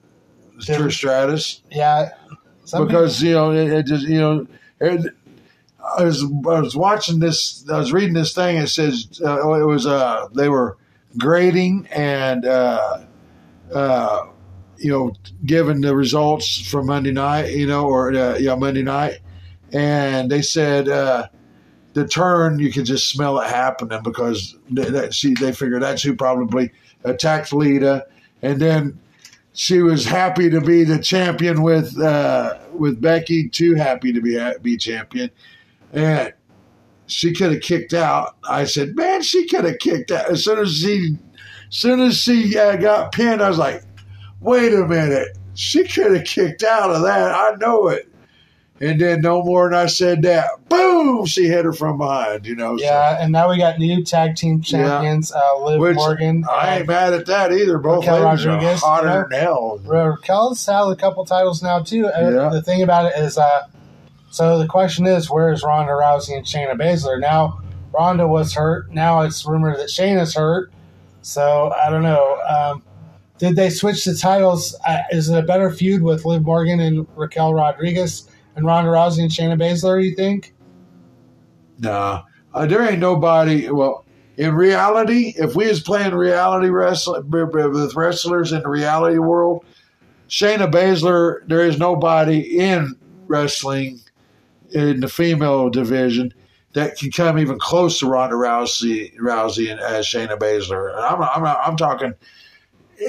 [0.58, 1.62] Trish Stratus.
[1.70, 2.10] yeah,
[2.64, 4.46] some because you know it, it just you know
[4.80, 5.14] it,
[5.98, 9.64] I was I was watching this I was reading this thing it says uh, it
[9.64, 10.76] was uh they were
[11.18, 13.04] grading and uh
[13.72, 14.26] uh
[14.78, 15.12] you know
[15.44, 19.18] giving the results from Monday night you know or uh, yeah Monday night.
[19.72, 21.28] And they said uh
[21.94, 26.02] the turn you could just smell it happening because they, that, she they figured that's
[26.02, 26.70] who probably
[27.04, 28.06] attacked Lita.
[28.42, 28.98] And then
[29.56, 33.48] she was happy to be the champion with uh, with Becky.
[33.48, 35.30] Too happy to be be champion,
[35.94, 36.34] and
[37.06, 38.36] she could have kicked out.
[38.48, 41.16] I said, "Man, she could have kicked out." As soon as she,
[41.70, 43.82] as soon as she uh, got pinned, I was like,
[44.40, 47.34] "Wait a minute, she could have kicked out of that.
[47.34, 48.12] I know it."
[48.78, 52.44] And then no more than I said that, boom, she hit her from behind.
[52.46, 55.96] You know, so- yeah, and now we got new tag team champions, uh, Liv Which
[55.96, 56.44] Morgan.
[56.50, 57.78] I ain't mad at that either.
[57.78, 59.26] Both Raquel ladies are Rodriguez, hotter you know?
[59.30, 59.80] than hell.
[59.86, 62.06] Raquel's held a couple titles now too.
[62.08, 62.48] Uh, Yeah.
[62.50, 63.62] The thing about it is, uh,
[64.30, 67.60] so the question is, where is Ronda Rousey and Shayna Baszler now?
[67.94, 68.92] Ronda was hurt.
[68.92, 70.70] Now it's rumored that Shayna's hurt.
[71.22, 72.38] So I don't know.
[72.46, 72.82] Um,
[73.38, 74.76] did they switch the titles?
[74.86, 79.20] Uh, is it a better feud with Liv Morgan and Raquel Rodriguez and Ronda Rousey
[79.20, 80.02] and Shayna Baszler?
[80.02, 80.54] You think?
[81.78, 82.22] Nah,
[82.54, 83.70] uh, there ain't nobody.
[83.70, 84.04] Well,
[84.36, 89.64] in reality, if we was playing reality wrestling with wrestlers in the reality world,
[90.28, 92.96] Shayna Baszler, there is nobody in
[93.28, 94.00] wrestling
[94.72, 96.34] in the female division
[96.74, 100.94] that can come even close to Ronda Rousey, Rousey and as Shayna Baszler.
[100.94, 102.12] And I'm, I'm, I'm talking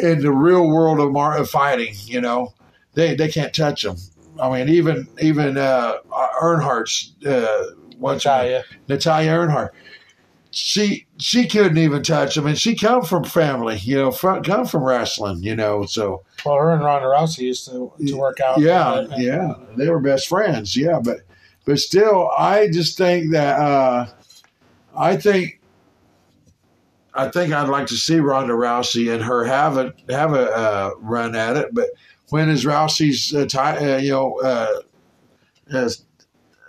[0.01, 1.93] in the real world of, mar- of fighting.
[2.05, 2.53] You know,
[2.93, 3.97] they they can't touch them.
[4.39, 5.97] I mean, even even uh,
[6.41, 8.29] Neidhart's uh, what's her?
[8.29, 8.63] Natalya.
[8.87, 9.75] Natalya Neidhart.
[10.51, 14.65] She she couldn't even touch him, and she come from family, you know, from, come
[14.65, 15.85] from wrestling, you know.
[15.85, 18.59] So Well, her and Ronda Rousey used to, to work out.
[18.59, 20.99] yeah, Uh, yeah, they were best friends, yeah.
[21.03, 21.17] But
[21.65, 24.07] but still, I just think that uh,
[24.97, 25.59] I think
[27.13, 30.91] I think I'd like to see Ronda Rousey and her have a have a uh,
[30.99, 31.73] run at it.
[31.73, 31.89] But
[32.29, 34.81] when is Rousey's uh, ti uh, you know uh,
[35.71, 36.03] has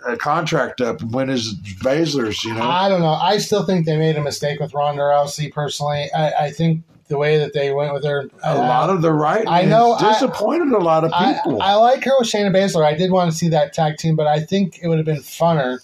[0.07, 1.01] a contract up?
[1.01, 2.43] And when is Baszler's?
[2.43, 2.63] You know.
[2.63, 3.13] I don't know.
[3.13, 5.51] I still think they made a mistake with Ronda Rousey.
[5.51, 9.11] Personally, I, I think the way that they went with her, a lot of the
[9.11, 11.61] right I know, disappointed a lot of I, people.
[11.61, 12.85] I like her with Shayna Baszler.
[12.85, 15.17] I did want to see that tag team, but I think it would have been
[15.17, 15.79] funner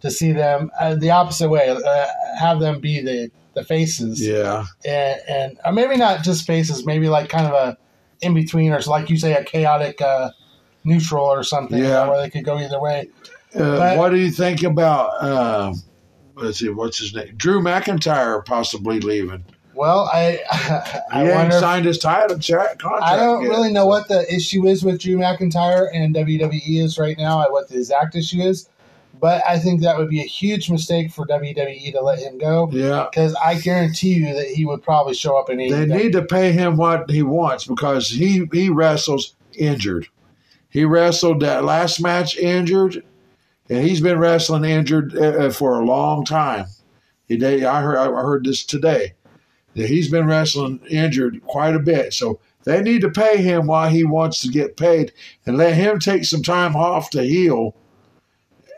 [0.00, 2.06] to see them uh, the opposite way, uh,
[2.38, 7.08] have them be the the faces, yeah, and, and or maybe not just faces, maybe
[7.08, 7.76] like kind of a
[8.20, 10.30] in between, or like you say, a chaotic uh,
[10.84, 12.08] neutral or something, Yeah.
[12.08, 13.08] where they could go either way.
[13.54, 15.72] uh, But- what do you think about uh,
[16.36, 17.34] let's see, what's his name?
[17.36, 19.44] Drew McIntyre possibly leaving.
[19.74, 20.40] Well, I
[21.12, 21.58] He I ain't wonder.
[21.60, 22.82] signed his title contract.
[23.02, 26.80] I don't yet, really know so- what the issue is with Drew McIntyre and WWE
[26.82, 27.44] is right now.
[27.50, 28.68] What the exact issue is,
[29.20, 32.68] but I think that would be a huge mistake for WWE to let him go
[32.72, 36.22] Yeah, because I guarantee you that he would probably show up in they need to
[36.22, 40.08] pay him what he wants because he he wrestles injured.
[40.70, 43.02] He wrestled that last match injured,
[43.68, 46.66] and he's been wrestling injured uh, uh, for a long time.
[47.26, 49.14] He, they, I heard I heard this today
[49.74, 52.12] that he's been wrestling injured quite a bit.
[52.12, 55.12] So they need to pay him while he wants to get paid,
[55.46, 57.74] and let him take some time off to heal,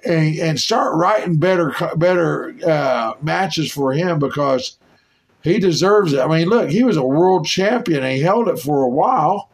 [0.05, 4.79] and and start writing better better uh, matches for him because
[5.43, 6.21] he deserves it.
[6.21, 9.51] I mean, look, he was a world champion and he held it for a while,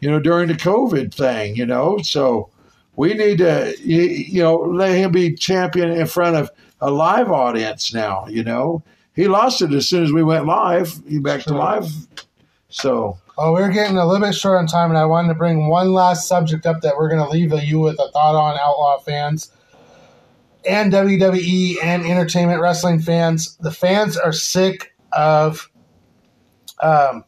[0.00, 1.98] you know, during the COVID thing, you know.
[1.98, 2.50] So
[2.96, 7.94] we need to, you, know, let him be champion in front of a live audience
[7.94, 8.82] now, you know.
[9.14, 11.58] He lost it as soon as we went live, he back to Sure.
[11.58, 11.92] live.
[12.68, 15.68] So, Well, we're getting a little bit short on time, and I wanted to bring
[15.68, 18.98] one last subject up that we're going to leave you with a thought on, Outlaw
[18.98, 19.50] fans
[20.66, 23.56] and WWE and entertainment wrestling fans.
[23.58, 25.70] The fans are sick of
[26.82, 27.24] um,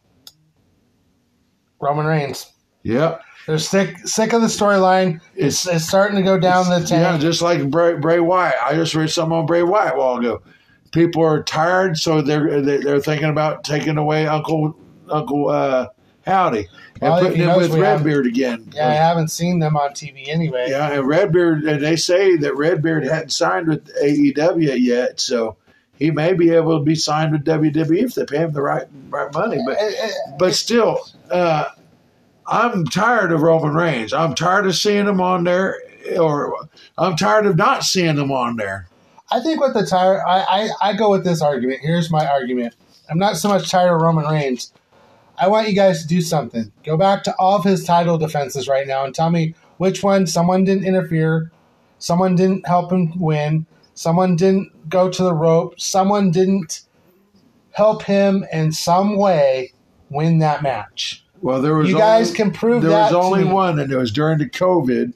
[1.81, 2.53] Roman Reigns.
[2.83, 3.18] yeah.
[3.47, 5.20] They're sick sick of the storyline.
[5.35, 8.55] It's, it's starting to go down the Yeah, just like Bray, Bray Wyatt.
[8.64, 10.43] I just read something on Bray Wyatt a while ago.
[10.93, 14.76] People are tired, so they're they're they're thinking about taking away Uncle
[15.11, 15.89] Uncle uh,
[16.26, 16.68] Howdy
[17.01, 18.70] Well, putting him with Redbeard again.
[18.74, 20.66] yeah, I haven't seen them on TV anyway.
[20.70, 25.57] Yeah, and Redbeard, and they say that Redbeard hadn't signed with AEW yet, so
[25.98, 28.86] he may be able to be signed with WWE if they pay him the right
[29.09, 29.62] right money.
[29.64, 31.68] But Eh, eh, but still, uh,
[32.46, 34.12] I'm tired of Roman Reigns.
[34.12, 35.76] I'm tired of seeing him on there,
[36.18, 36.55] or
[36.98, 38.88] I'm tired of not seeing him on there.
[39.30, 41.80] I think with the tire, I, I, I go with this argument.
[41.82, 42.74] Here's my argument.
[43.09, 44.72] I'm not so much tired of Roman Reigns.
[45.41, 46.70] I want you guys to do something.
[46.84, 50.26] Go back to all of his title defenses right now and tell me which one
[50.26, 51.51] someone didn't interfere,
[51.99, 53.64] someone didn't help him win,
[53.95, 56.82] someone didn't go to the rope, someone didn't
[57.72, 59.72] help him in some way
[60.11, 61.24] win that match.
[61.41, 64.12] Well, there was You only, guys can prove there was only one, and it was
[64.12, 65.14] during the COVID.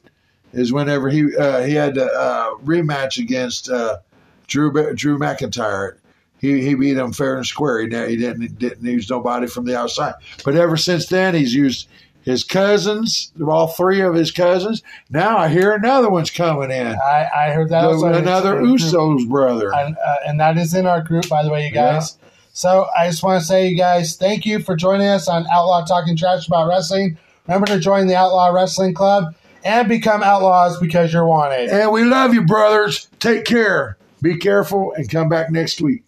[0.54, 3.98] Is whenever he uh, he had a uh, rematch against uh,
[4.46, 5.96] Drew Drew McIntyre.
[6.44, 7.80] He he beat him fair and square.
[7.80, 10.14] He, didn't- he didn't didn't use nobody from the outside.
[10.44, 11.88] But ever since then, he's used
[12.22, 14.82] his cousins, all three of his cousins.
[15.10, 16.86] Now I hear another one's coming in.
[16.86, 18.06] I, I heard that also.
[18.06, 19.74] another Usos brother.
[19.74, 22.16] and, uh, and that is in our group, by the way, you guys.
[22.54, 25.84] So I just want to say, you guys, thank you for joining us on Outlaw
[25.84, 27.18] Talking Trash About Wrestling.
[27.46, 29.34] Remember to join the Outlaw Wrestling Club
[29.64, 31.68] and become outlaws because you're wanted.
[31.68, 33.08] And we love you, brothers.
[33.18, 33.98] Take care.
[34.22, 36.04] Be careful and come back next week.